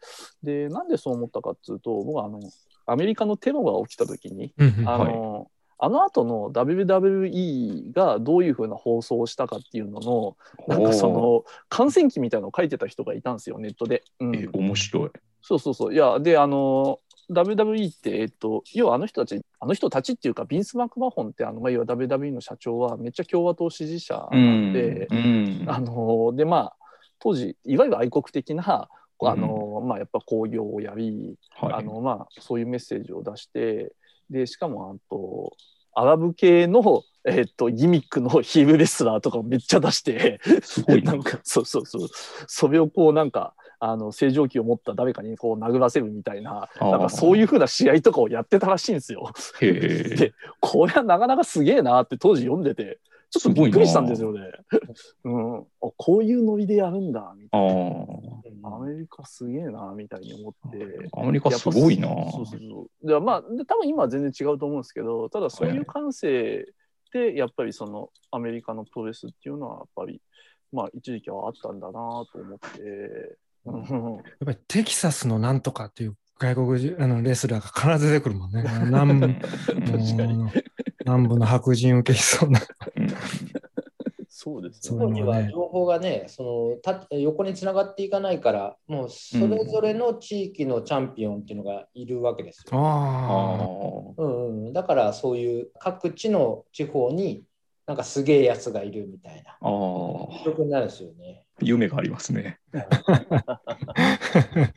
[0.43, 2.39] でなんでそう思ったかっていうと僕はあの
[2.85, 4.53] アメリカのテロが起きた時に
[4.85, 5.47] あの、
[5.77, 14.03] あの後の WWE がどういうふうな放送をしたかっていうののなんかその観戦記みたいなのを書いてた人がいたんですよネットで。
[14.19, 15.09] うんえ面白い。
[15.41, 15.93] そうそうそう。
[15.93, 16.99] いや、で、あの、
[17.29, 26.75] WWE って、えっと、要はあの人たち、あの人たちっていうか、ビンス・マクマホンって、あの、まあ、要は WWE の社長はめっちゃ共和党支持者なんで、うんあの、で、まあ、
[27.19, 28.89] 当時、いわゆる愛国的な、
[29.21, 33.93] あの、まあ、やっぱ興行をやり、はい、あの、まあ、そういうメッセージを出して、
[34.29, 35.53] で、しかも、あと、
[35.93, 41.13] アラブ系の、えっと、ギミックのヒールレスラーとかをめっちゃ出して、すごいな。
[41.13, 42.09] なんか、そうそうそう、
[42.47, 49.31] それをこう、なんか、あの正常期を持った誰かにこう殴らせるみたいななんかそういうふうな試合とかをやってたらしいんですよ。
[49.59, 52.99] でこれはなかなかすげえなって当時読んでて
[53.29, 54.41] ちょっとびっくりしたんですよね。
[55.23, 55.63] うん、あ
[55.97, 61.09] こういうノリでやるんだみたあいあ、なアメリカすげえなみたいに思って。
[61.13, 62.07] アメリカすごいな。
[62.07, 66.65] やっぱそうそうそうでまあで多分今は全然違うと思うんですけどただそういう感性
[67.13, 70.21] でやっぱりそのアメリカのプロレスっていうのはやっぱり
[70.71, 72.81] まあ一時期はあったんだなと思って。
[72.81, 78.63] うんやっぱりテキサスのなんとかっていう外国人あのレスラーが必ず出てくるもんね。
[78.85, 80.51] 南部うん確かに
[81.05, 82.61] 南部の白人受けそうな。
[82.95, 83.07] うん
[84.37, 84.99] そうですね。
[84.99, 92.77] 当時は情報がね、そのた横につながっていかないから、もうそれぞれの地域のチャンピオンっていうのがいるわけですよ。
[92.77, 94.21] ああ。
[94.21, 97.45] うんうん、だからそういう各地の地方に
[97.87, 99.63] なんかすげえやつがいるみたいなああ、
[100.61, 101.45] になるんですよね。
[101.61, 102.59] 夢がありますね。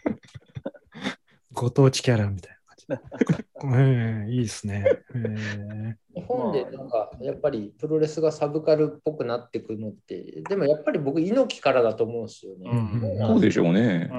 [1.53, 2.58] ご当地キャラみたいな。
[2.91, 4.85] ええいいですね。
[5.15, 12.71] え日本でなんかやっぱりプロレスがサブカルっぽくなってくるのって、でもやっぱり僕、猪木からだと思うんですよね。
[12.71, 14.11] うんそうでしょうね。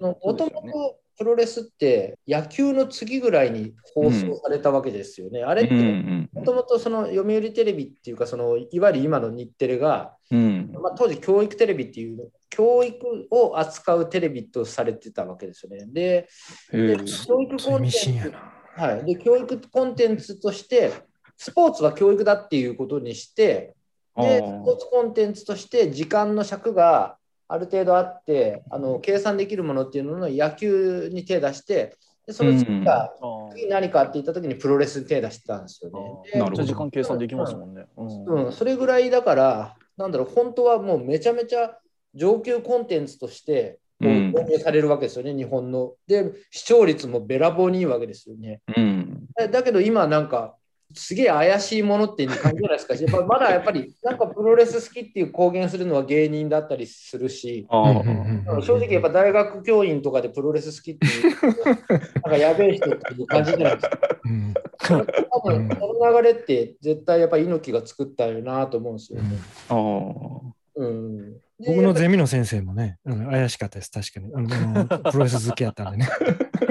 [0.00, 5.42] もともとプロレスって野球の次ぐらいに放送されたわけですよね。
[5.42, 15.84] あれっうんうてんもともとその読売テレビっていうかそのいわゆる今の日テレが、うんまあ、当時教育テレビっていう教育を扱うテレビとされてたわけですよね。
[15.92, 16.26] で、
[16.72, 18.52] で教育コンテンツな。
[18.74, 20.90] はい、で教育コンテンツとして
[21.36, 23.74] スポーツは教育だっていうことにして
[24.14, 27.18] あでスーポーツコンテンツとして時間の尺が
[27.50, 33.12] ある程度あってあの計算できるものっていうのの野球に手出してでその次が
[33.50, 36.30] 次何かって言った時にプロレスに手出してたんですよね。
[36.32, 37.86] でなるほど時間計算できますもんね。
[37.96, 38.44] うん。
[38.46, 41.76] うん、それぐらいだからなんだろう本当はもうめちゃめちゃ
[42.14, 45.94] 上級コンテンツとして導入されるわけですよね、日本の。
[46.06, 48.60] で視聴率もべらぼうにいいわけですよね。
[48.76, 49.26] うん。
[49.34, 50.54] だだけど今なんか
[50.94, 52.94] すげえ怪しいものっていう感じじゃないですか。
[52.94, 61.36] やっぱまだやっぱりなんかプロレス好きっていう公言するのは芸人だったりするし、正直やっぱ大学教員とかでプロレス好きっていう、
[61.94, 63.98] なんかやべえ人っていう感じじゃないですか。
[64.24, 69.28] うん多分この流れって絶対やっぱ猪木が作ったよなと思うんですよね。
[70.76, 74.32] うん、で僕のゼミの先生もね、怪しかったです、確かに。
[74.34, 76.08] あのプロレス好きやったんでね。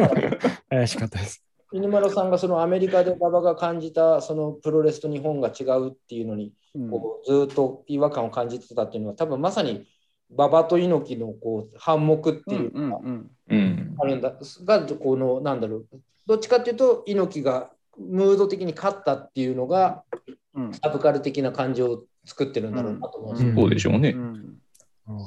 [0.70, 1.43] 怪しかったです。
[1.72, 9.88] 犬丸さんがそのアメリカで馬場が感じたそのプロレスと日本が違うっていうのにうんこうずっと違和感を感じてたっていうのは多分まさに
[10.32, 14.34] 馬場と猪木のこう反目っていううんかあるんだ
[14.65, 15.86] がこのなんだろう
[16.28, 20.03] どっちかっていうと猪木がムード的に勝ったっていうのが
[20.55, 23.49] うんサブカル的な感じを作ってるんだろうなと思うんですよ。
[23.49, 24.15] うんそうでしょうね。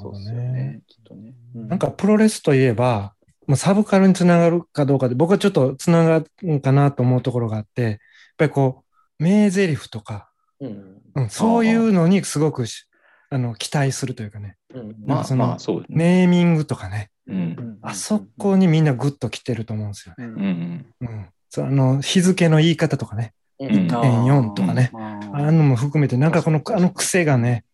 [0.00, 0.80] そうですよね。
[0.86, 1.34] きっとね。
[1.54, 3.14] なんかプロレスといえば、
[3.46, 8.02] まあ、サブカルにつながるかどうかで、僕はちょっとつながるかなと思うところがあって、やっぱ
[8.42, 8.84] ぱりこ
[9.18, 10.30] う、名台詞とか、
[10.60, 11.02] うん。
[11.14, 12.86] うん、そういうのにすごくし
[13.28, 14.94] あの期待するというかね、うん。
[15.06, 16.22] まあそのまあ、そうですね。
[16.22, 17.78] ネーミングとかね、うん。
[17.82, 20.24] あそこにみんなグッと来てると思うんですよね。
[20.24, 20.86] うんうん。
[21.00, 23.90] うん、そうあの日付の言い方とかね、ううんん。
[23.90, 27.71] 1.4とかね、あああいうのも含めて、なんかこのあの癖がね、うん。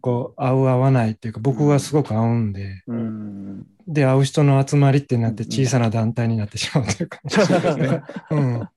[0.00, 7.20] こう合う合わないっていうか、僕はすごく合うんで、うんで、会う人の集まりってなってうん小さな団体になってしまうというか、
[7.76, 8.02] ね。
[8.30, 8.68] うん、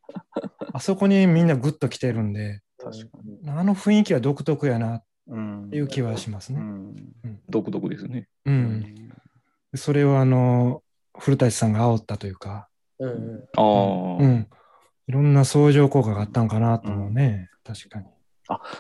[0.74, 3.50] あそこにみんなグッと来てるんで、確かに。
[3.50, 6.60] あの雰囲気は独特やなっうんていう気はしますね。
[6.60, 6.96] うん
[7.50, 8.28] 独特ですね。
[8.46, 8.52] う。
[8.52, 9.12] うん
[9.76, 10.84] それをあの、
[11.18, 12.68] 古舘さんが煽ったというか、
[13.00, 13.44] うん。
[13.58, 14.24] ああ。
[14.24, 14.48] うん。
[15.08, 17.50] いろんな相乗効果があったんかなと思うね。
[17.64, 18.06] 確かに。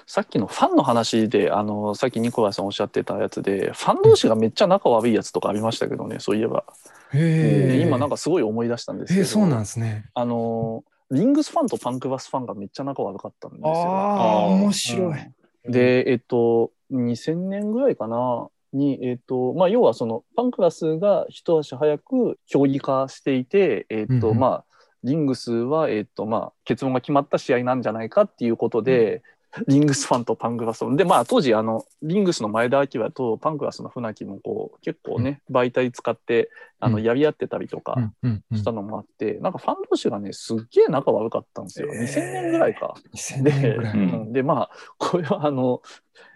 [0.06, 6.66] さっきのファンの話であのさっきニコライさんおっしゃってたやつでファン同士がめっちゃ仲悪いやつとかありましたけどねそういえば、
[7.14, 7.82] へえ。
[7.82, 10.10] 今なんかすごい思い出したんですけどえー、そうなんですね。
[10.14, 13.70] あのリングスファンとパンクバスファンがめっちゃ仲悪かったんですよ。
[13.70, 15.18] ああ、面白い。
[15.66, 24.66] で、えっと、2000年ぐらいかな、に、えっと、まあ、要はその、パンクラスが一足早く競技化していて、えっと、うんうんまあ、
[25.04, 29.24] リングスは、えっと、まあ、結論が決まった試合なんじゃないかっていうことで、
[29.68, 36.50] リングスファンとパンクラスで、まあ、当時、あの、リングスの前田明とパンクラスの船木も、こう、結構ね、媒体使って、
[36.80, 37.04] あの、うん。
[37.04, 38.58] やり合ってたりとか、うんうんうん。
[38.58, 41.90] したのもあって、なんかファン同士がね、すっげえ仲悪かったんですよ。
[41.94, 42.04] えー。
[42.04, 42.96] 2000年ぐらいか。
[43.14, 43.44] 2000
[44.28, 45.82] ででまあこれはあの、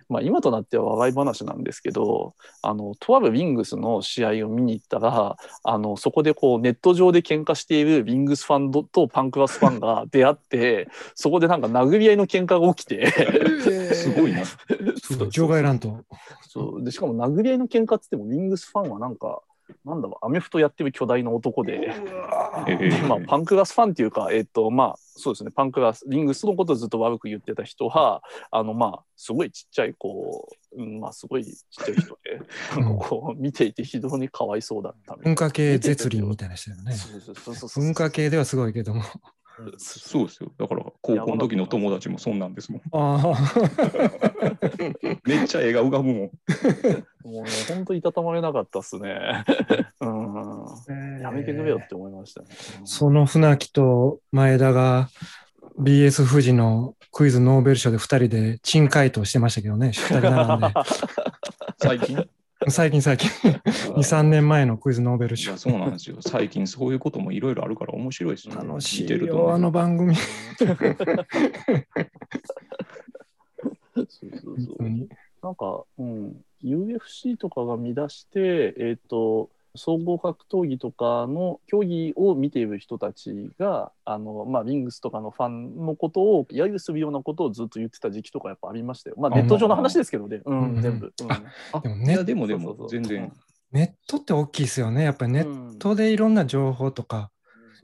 [0.10, 13.08] まあ、今となっては笑い話なんですけどあのとあるウィングスの試合を見に行ったらあのそこでこうネット上で喧嘩しているウィングスファンドとパンクラスファンが 出会ってそこでなんか殴り合いの喧嘩が起きて
[13.94, 14.44] すごいな。
[15.48, 16.02] 外乱闘。
[16.42, 19.42] そうでしかも殴り合いの喧嘩っつってもウィングスファンはなんか
[19.84, 21.92] なんだろうアメフトやってる巨大な男で。
[23.08, 31.54] まあ、パンクラスファンっていうか、えっと、まあ、そうですね、パンクラス、リングスのことをずっと悪く言ってた人は、あの、まあ、すごいちっちゃい、こう、うん、まあ、すごいちっ
[31.86, 35.24] ちゃい人で、なんか こう、見ていて非常にかわいそうだったみたいな。
[35.24, 36.94] 文化系絶倫みたいな人だよね。
[36.94, 39.04] そうそうそうそうそう文化系ではすごいけども。
[39.78, 40.52] そうですよ。
[40.58, 42.82] だから、高校の時の友達もそんなんですもん。
[42.92, 43.34] あ
[45.26, 46.16] めっちゃ絵が浮かぶもん。
[46.16, 46.30] も
[47.24, 49.44] うね、本当いたたまれなかったっすね。
[50.02, 50.66] うん。
[50.66, 50.66] あ。
[51.22, 52.48] やめてくれよって思いましたね。
[52.84, 55.10] その船木と前田が
[55.80, 60.74] BS 富士のクイズノーベル賞で2人で珍回答してましたけどね、2人並んで。
[61.80, 62.30] 最近？
[62.70, 65.58] 最近最近、2、3年前のクイズノーベル賞いや、。
[65.58, 66.18] そうなんですよ。
[66.22, 68.56] 最近そういうこともいろいろあるから面白いですよ。
[68.56, 70.16] 楽し見てるといよ、あの番組。
[70.16, 70.24] そ
[70.66, 70.78] う
[73.98, 74.84] そうそう。
[75.44, 89.16] なんか、うん、UFC とかが見出して、えっ、と、総合格闘技とかの競技を見ている人たちが、あの、まあ、リングスとかのファンのことを揶揄するようなことをずっと言ってた時期とかやっぱありましたよ。
[89.20, 90.42] まあ、ネット上の話ですけどね。
[90.46, 91.14] うん、うん全部。
[91.22, 93.34] うんあでもでもでもそうそうそう全然。
[93.72, 95.04] ネットって大きいですよね。
[95.04, 97.32] やっぱりネットでいろんな情報とか、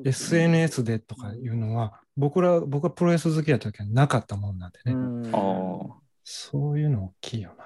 [0.04, 4.94] SNS でとかいうのは、僕ら、僕はプロレス好きだった時はなかったもんなんでね。
[4.94, 6.02] うんああ。
[6.24, 7.66] そういうの大きいよな。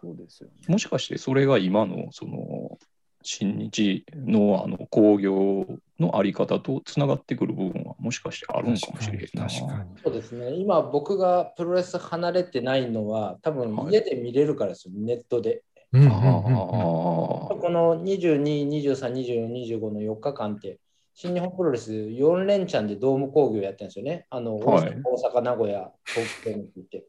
[0.00, 0.54] そうですよね。
[0.68, 2.78] もしかしてそれが今のその
[3.24, 5.66] 新日のあの工業
[5.98, 9.48] のあり方とつながってくる部分はもしかしてあるんかもしれな。
[9.48, 10.00] 確かに。
[10.02, 10.52] そうですね。
[10.52, 15.62] 今僕がプロレス離れてないのは多分はい家で見れるからですよ、ネットで。
[15.92, 20.78] うんうんあうんうんこの22、23、24、25の4日間って
[21.14, 24.26] 新日本プロレス4連チャンでドーム工業やってるんですよね。
[24.30, 27.04] あの、はい大阪、名古屋、東京にって言って。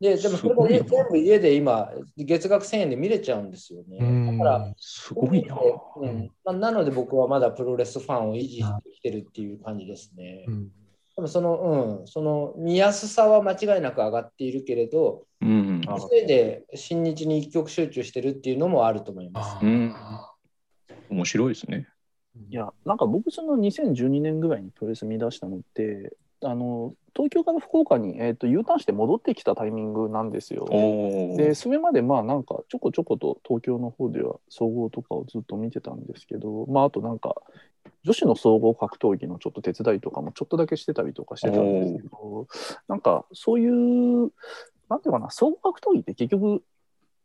[0.00, 3.98] で、でもそれすごいな全部家で今、月額1000円で見れちゃうんですよね。
[4.00, 5.58] うんだから、すごいな。
[5.96, 10.44] うんまあ、なので僕はまだプロレスファンを維持してきてるっていう感じですね。
[10.48, 10.68] うん
[11.16, 15.80] でもその、うん、その見やすさは間違いなく上がっているけれど、うん。
[15.88, 19.64] あせいで新日に一極集中してるっていうのもあると思います。
[19.64, 19.94] うん。
[21.08, 21.88] 面白いですね。
[22.50, 30.66] いや、なんか僕、その2012年ぐらいにプロレス見出したのって、あの東京から福岡に、えー、と U ターンして戻ってきたタイミングなんですよ。
[31.38, 37.34] でそれまでまあなんかちょこちょこと東京の方では総合とかをずっと見てたんですけど、まあ、あとなんか
[38.04, 42.46] 女子の総合格闘技のちょっと手伝いとかもちょっとだけしてたりとかしてたんですけど
[42.86, 44.30] なんかそういう
[44.90, 46.62] なんていうかな総合格闘技って結局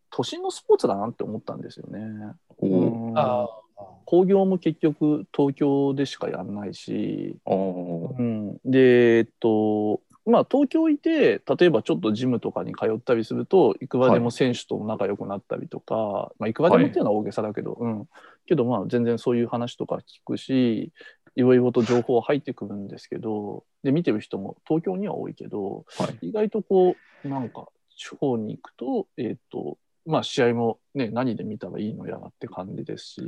[0.09, 1.99] 都心のスポーツだなって思ったんですよね。
[2.57, 2.69] おー。
[2.69, 3.17] うん。
[3.17, 3.49] あ
[4.05, 16.35] 興行も結局東京でしかやんないし、うん、でえっとまあ東京いて例えばちょっとジムとかに通ったりするといくらでも選手と仲良くなったりとか、い。
[16.39, 18.07] まあ、いくらでもっていうのは大げさだけど、うん、
[18.45, 20.91] けどまあ全然そういう話とか聞くし
[21.35, 26.27] いろいろと情報は入ってくるんですけどで見てる人も東京には多いけど、はい。
[26.27, 26.95] 意外とこ
[27.25, 33.21] う、なんか地方に行くと、えっ、と、まあ試合もね、何で見たらいいのやらって感じですし、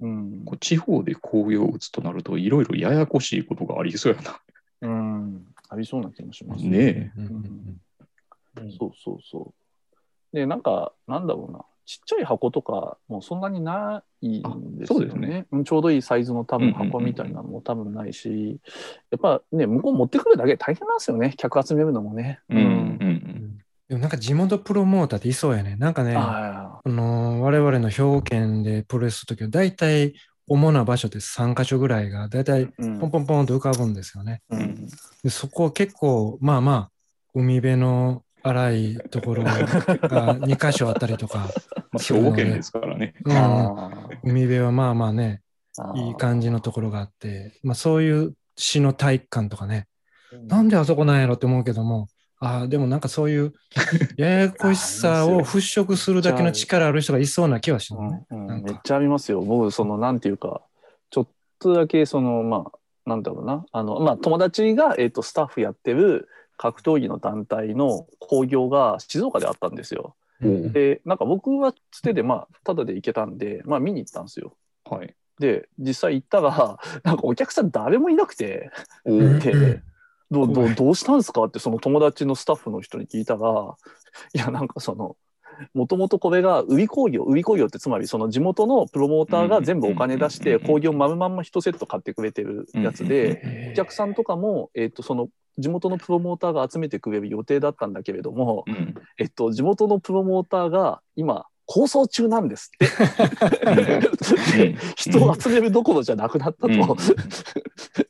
[0.00, 4.40] うんこう地方で工業を打つとなると、いろいろややこしいことがありそうやな。
[4.82, 7.12] うん、ありそうな気もしますねえ。
[7.16, 9.54] うんうんうんそうそうそ
[10.32, 10.36] う。
[10.36, 15.46] で、なんか、なんだろうな、ちっちゃい箱とかもそんなにないんですよあそうですねね。
[15.50, 18.60] うんちょうどいいサイズの多分箱みたいなのも多分ないし、
[19.10, 22.40] やっぱね、向こう持ってくるだけで大変なんですよね、客集めるのもね。
[22.48, 22.68] うんうんう。
[22.68, 23.41] うんん
[23.92, 25.76] でもなんか地元プロモーターっていそうやね。
[25.76, 30.14] なんかね、ああのー我々の兵庫県でプロレスするときは、大体
[30.46, 34.40] 主な場所で3カ所ぐらいが、大体ポンポンポンと浮かぶんですよね。
[34.48, 34.88] うん。
[35.22, 36.90] でそこ結構、まあまあ、
[37.34, 39.58] 海辺の荒いところが
[40.40, 41.50] 2カ所あったりとか、
[41.90, 43.12] まあ、兵庫県ですからね。
[43.26, 43.36] うん。
[43.36, 43.90] あ
[44.24, 45.42] 海辺はまあまあね、
[45.76, 49.86] あいい感じのところがあって、まあそういう市の体育館とかね、
[50.32, 50.46] うん。
[50.46, 52.08] なんであそこなんやろって思うけども、
[52.44, 53.54] ああ、でもなんかそういう
[54.18, 58.26] ややこしさを払拭するだけの力ある人がいそうな気はしますね。
[58.32, 59.42] うんなんかめっちゃありますよ。
[59.42, 60.60] 僕、その、なんていうか、
[61.10, 61.28] ちょっ
[61.60, 62.78] とだけ、その、まあ、
[63.08, 70.16] なんだろうな、あの、まあ、友達が、えっ、と、スタッフやってる格闘技の団体の興行が静岡であったんですよ。
[70.40, 74.56] うんで、なんか僕はつてで、まあ、ただで行けたんで、まあ、見に行ったんですよ。
[74.84, 75.14] はい。
[75.38, 78.70] で、実際行ったら、なんかお客さん誰もいなくて、
[79.04, 79.80] おうんで、
[80.32, 81.44] どうどどうしたんですか？
[81.44, 83.76] ってその友達のスタッフの人に聞いたら
[84.34, 85.16] いやなんかその
[85.74, 90.66] もともとこれが売り工業売り工業ってつまりその地元のプロモーターが全部お金出してうん。
[90.66, 94.14] 工業丸まんま1セット買ってくれてるやつでお客さん。
[94.14, 95.28] とかも、えっとその
[95.58, 97.92] 地元のプロモーターが集めてくれる予定だったん。
[97.92, 98.94] だけれども、うん。
[99.18, 102.48] えっと、地元のプロモーターが今構想中なん。
[102.48, 102.88] ですっ
[103.58, 106.96] てで人を集めるどころじゃなくなったと、うん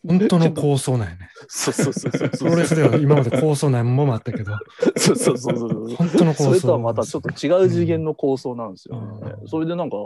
[0.07, 1.29] 本当の構想なんやね。
[1.49, 4.53] そうそうそうそうプロレスでは今まで構想何本もあったけど、
[4.97, 6.51] そうそうそうそう本当の構想。
[6.51, 9.33] それとはまたちょっと違う次元の構想なんですよね。
[9.43, 9.97] うんそれでなんか、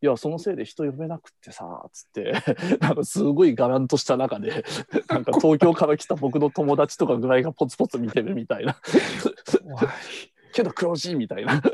[0.00, 2.32] いや、そのせいで人呼べなくってさ、つって、
[2.80, 4.64] なんかすごいがらんとした中で、
[5.08, 8.76] なんか東京から来た僕の友達とかぐらいがポツポツ見てるみたいな。
[10.52, 11.62] けど黒字みたいな。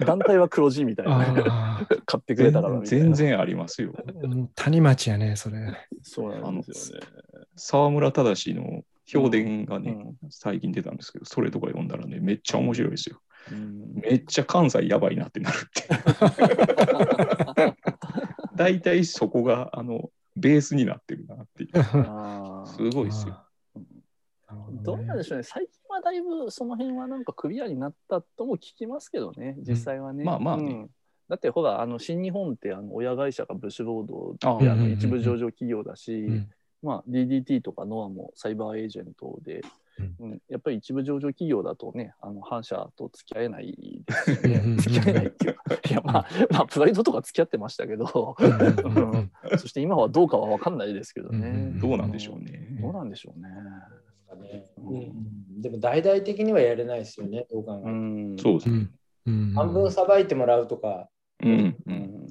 [0.06, 1.86] 団体は黒字みたいな。
[2.06, 3.04] 買ってくれたからみたいな。
[3.04, 3.92] 全然ありますよ。
[4.22, 5.72] うん谷町やね、それ。
[6.02, 7.06] そうなんですよね。
[7.56, 13.20] 沢村忠の評伝がね、うん最近出たんですけど、それとか読んだらね、めっちゃ面白いですよ。
[13.52, 15.88] うんめっちゃ関西やばいなってなるって。
[18.56, 21.70] 大体そこがあのベースになってるなっていう。
[22.66, 23.42] すごいですよ。
[24.82, 30.24] どうねなんでしょうね、最近はだいぶその辺はなんかクリアになったとも聞きますけどね、実際はね。
[30.24, 30.62] まあまあね。
[30.62, 30.90] うん。
[31.28, 34.90] だってほら、あの新日本ってあの親会社がブシュロードあであうんうんうん。
[34.90, 36.50] の一部上場企業だし、うん。
[36.82, 39.60] まあ、DDT とかノアもサイバーエージェントで、
[40.18, 40.40] うん。
[40.48, 44.76] やっぱり一部上場企業だとね、あの反社と付き合えないですね。
[44.78, 49.30] 付き合えないっていうか、いやまあ、まあ、プライドとか付き合ってましたけど、うんうんうんうん。
[49.58, 51.48] そして今はどうかは分かんないですけどね。
[51.48, 51.80] うんうん。
[51.80, 52.66] どうなんでしょうね。
[52.80, 53.48] どうなんでしょうね。
[54.36, 54.66] ね。
[54.78, 54.96] うん。
[54.96, 54.98] う
[55.58, 55.62] ん。
[55.62, 57.92] でも大々的にはやれないですよね、どう考えても。
[57.92, 57.96] う
[58.34, 58.36] ん。
[58.38, 58.88] そうですね。
[59.54, 61.08] 半分さばいてもらうとか、
[61.42, 61.76] うん、う。
[61.86, 61.94] うん。
[61.94, 62.26] ん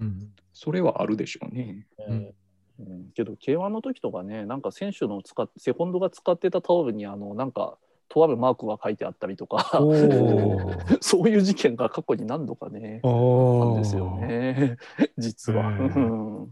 [0.00, 0.30] うん。
[0.52, 1.86] それはあるでしょうね。
[2.08, 2.34] うん。
[2.80, 3.10] うん。
[3.14, 7.78] けど K1 の時とかねなんか選手の使っセコンドが使ってたタオルにあのなんか
[8.08, 9.70] とあるマークが書いてあったりとか。
[11.00, 14.76] そういう事件が過去に何度かねあんですよね。
[15.18, 16.48] 実は。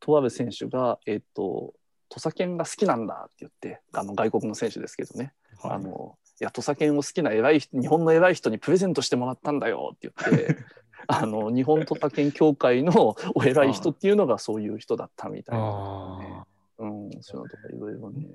[0.00, 1.74] とある選手がえっと
[2.08, 5.72] 土佐犬が好きなんだって言ってあの外国の選手ですけどね、はい。
[5.72, 10.56] あのいや土佐犬を好きな偉い人日本の偉い人にプレゼントしてもらったんだよって言って
[11.06, 16.46] あの日本土佐犬協会のお偉い人っていうのがそういう人だったみたいな、あ
[16.78, 18.26] うん、そういうのとかいろいろね。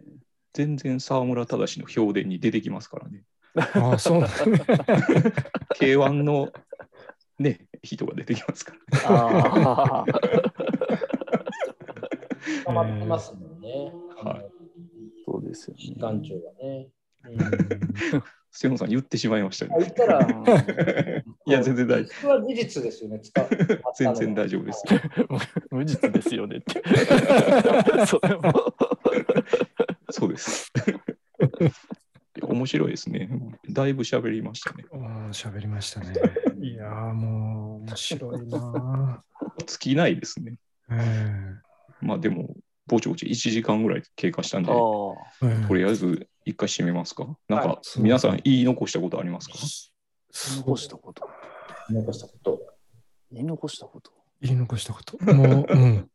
[0.53, 3.23] 全然沢村忠の評伝に出てきますからね。
[3.55, 4.35] ーあー、そうなんだ。
[5.75, 6.51] K1 の
[7.37, 8.99] ね、人が出てきますから。
[9.05, 10.05] ああ、
[12.65, 13.91] 溜まってますもんね。
[14.23, 14.45] はい
[15.25, 15.97] そうですよ機ね。
[15.99, 16.89] 関長はね。
[17.25, 17.29] う
[18.17, 19.85] ん 瀬野さん言ってしまいましたあ言ね。
[19.89, 20.27] ったら、
[21.45, 23.19] いや、全然大丈それは事実ですよね。
[23.19, 23.93] 使う夫。
[23.95, 24.83] 全然大丈夫です。
[25.69, 26.81] 無実ですよねって。
[28.07, 28.73] それも
[30.09, 30.71] そうです。
[32.41, 33.29] 面白いですね。
[33.69, 34.83] だいぶ喋りましたね。
[34.93, 36.13] あー喋りましたね。
[36.59, 39.23] いやーもう面白いな
[39.67, 40.55] 尽きないですね。
[42.01, 42.55] まあでも、
[42.89, 45.15] ぼちぼち1時間ぐらい経過したんで、あと
[45.75, 47.27] りあえず一回締めますか？
[47.47, 49.55] なんはか、皆さん言い残したことありますか？
[50.49, 51.27] 言い残したこと。
[51.89, 52.59] 残したこと。
[53.31, 54.11] 言い残したこと？
[54.41, 55.17] 言い残したこと。
[55.33, 56.09] もう、うん。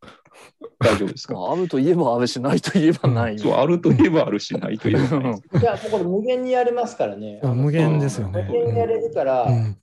[0.80, 1.34] 大丈夫ですか？
[1.34, 3.38] まあ、あるといえばあるし、ないといえばない。
[3.38, 5.32] そう、あるといえばあるし、ないといえばない。
[5.32, 5.40] い
[5.90, 7.40] これ無限にやれますからね。
[7.42, 8.52] あ無限ですよね無。
[8.52, 9.78] 限にやれるから、うん。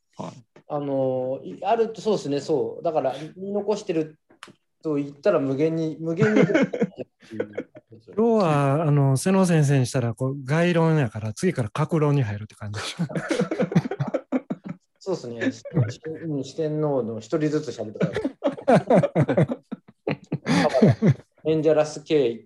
[0.67, 2.83] あのいあるとそうですね、そう。
[2.83, 4.17] だから、言い残してる
[4.81, 6.41] と言ったら無限に、無限に。
[6.41, 6.49] 今
[8.15, 13.05] 日は、あの、瀬野先生にしたら、こう、概論やから、次から格論に入るって感じでしょ。
[14.99, 15.51] そうですね。
[15.51, 15.63] し
[16.05, 18.11] うん四天王の一人ずつ喋ってく
[18.65, 18.91] ださ
[21.45, 21.51] い。
[21.51, 22.45] エンジャラス系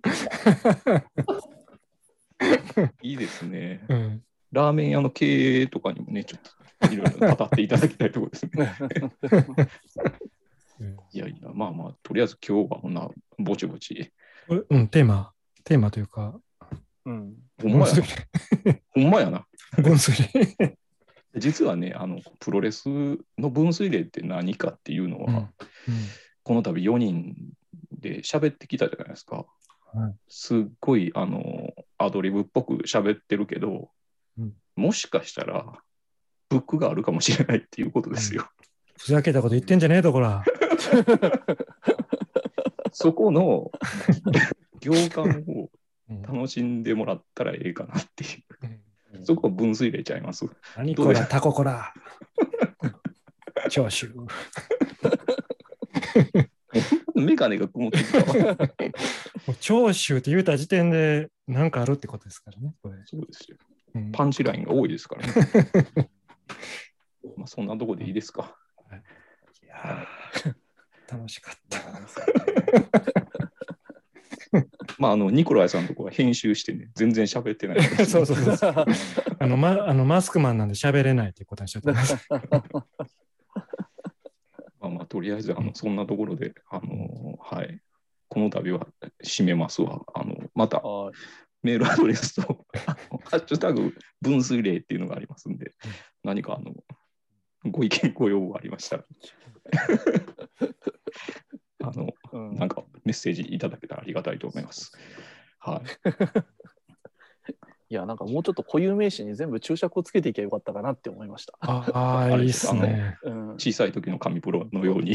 [3.02, 3.84] いいですね。
[3.88, 4.22] うん。
[4.52, 6.40] ラーメン屋の経営とかにもね、ちょっ
[6.88, 8.74] といろいろ語っていただきたいところですね。
[11.12, 13.08] いやいや、まあまあ、とりあえず今日はこんな
[13.38, 14.12] ぼちぼち。
[14.48, 15.32] うん、テーマ、
[15.64, 16.38] テーマというか、
[17.04, 17.34] うん。
[17.62, 18.02] ほんまやな。
[18.94, 19.46] ほんまやな。
[19.82, 20.76] 分水嶺。
[21.36, 22.88] 実はね、あのプロレス
[23.38, 25.48] の分水嶺って何かっていうのは、うん
[26.42, 27.34] この度4人
[27.90, 29.46] で喋ってきたじゃないですか。
[29.92, 33.90] はいすっごいあのアドリブっぽく喋ってるけど、
[34.38, 35.72] うんもしかしたら
[36.48, 38.48] ブックがあるかもしれないっていうことですよ。
[38.96, 40.44] ふざけたこと言ってんじゃねえとこら。
[42.92, 43.70] そこの
[44.80, 45.70] 行間を
[46.08, 49.24] うん楽しんでもらったらええかなっていう。
[49.24, 50.46] そこは分水嶺ちゃいます？
[50.76, 51.92] 何こら、タコこら。
[53.70, 54.12] 長州。
[57.14, 62.74] メガネが曇ってきた長州って言うた時点で何かあるってことですからね。
[62.82, 63.56] これそうですよ。
[63.94, 65.32] うんパンチラインが多いですからね。
[67.36, 68.54] まあそんなとこでいいですか。
[69.62, 70.54] いやー
[71.10, 71.80] 楽しかった。
[74.98, 77.82] まあ、あの、ニコライさんのとこは編集してね、全然喋ってない。
[78.06, 78.74] そうそうそうそう。
[79.38, 82.16] あの、ま、あのマスクマンなんで喋れないっていうことにしちゃってます。
[84.80, 87.80] まあまあ、とりあえず、あの、そんなところで、あの、はい。
[88.28, 88.88] この度は
[89.22, 90.02] 締めますわ。
[90.14, 91.14] あの、またはい
[91.66, 92.64] メールアドレスと、
[93.24, 95.74] ハッシュタグ分水嶺っていうのがありますんで、
[96.22, 96.72] 何かあの、
[97.64, 99.04] ご意見、ご要望ありましたら、
[101.82, 104.92] あの、うんなんかメッセージいただけたらありがたいと思います。
[105.58, 105.86] はい。
[107.88, 111.56] いや、なんかもうちょっと固有名詞に全部注釈をつけていけばよかったかなって思いました。
[111.60, 113.16] ああ、 いいっすね。
[113.22, 113.48] うん。
[113.54, 115.14] 小さい時の紙プロのように。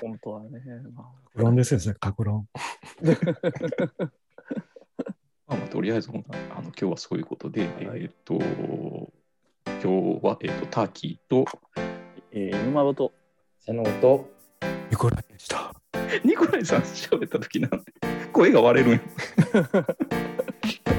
[0.00, 0.62] 本当はね。
[0.94, 2.48] まあ格論ですよ、それ、格論。
[5.48, 11.44] まあまあ、とりあえずあの今日はそういうことで、えーっと、今日は、えーっとターキーと、
[12.30, 13.12] えー、沼と
[13.60, 14.28] 瀬能と
[14.90, 15.72] ニコライでした。
[16.24, 17.92] ニコライさん喋った時なんて
[18.32, 18.94] 声が割れるん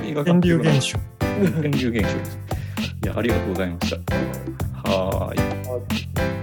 [0.09, 0.99] よ 電流現象。
[1.61, 2.39] 電流現象です。
[3.03, 3.97] いや、ありがとうございました。
[4.89, 5.39] はーい。
[5.69, 6.36] あ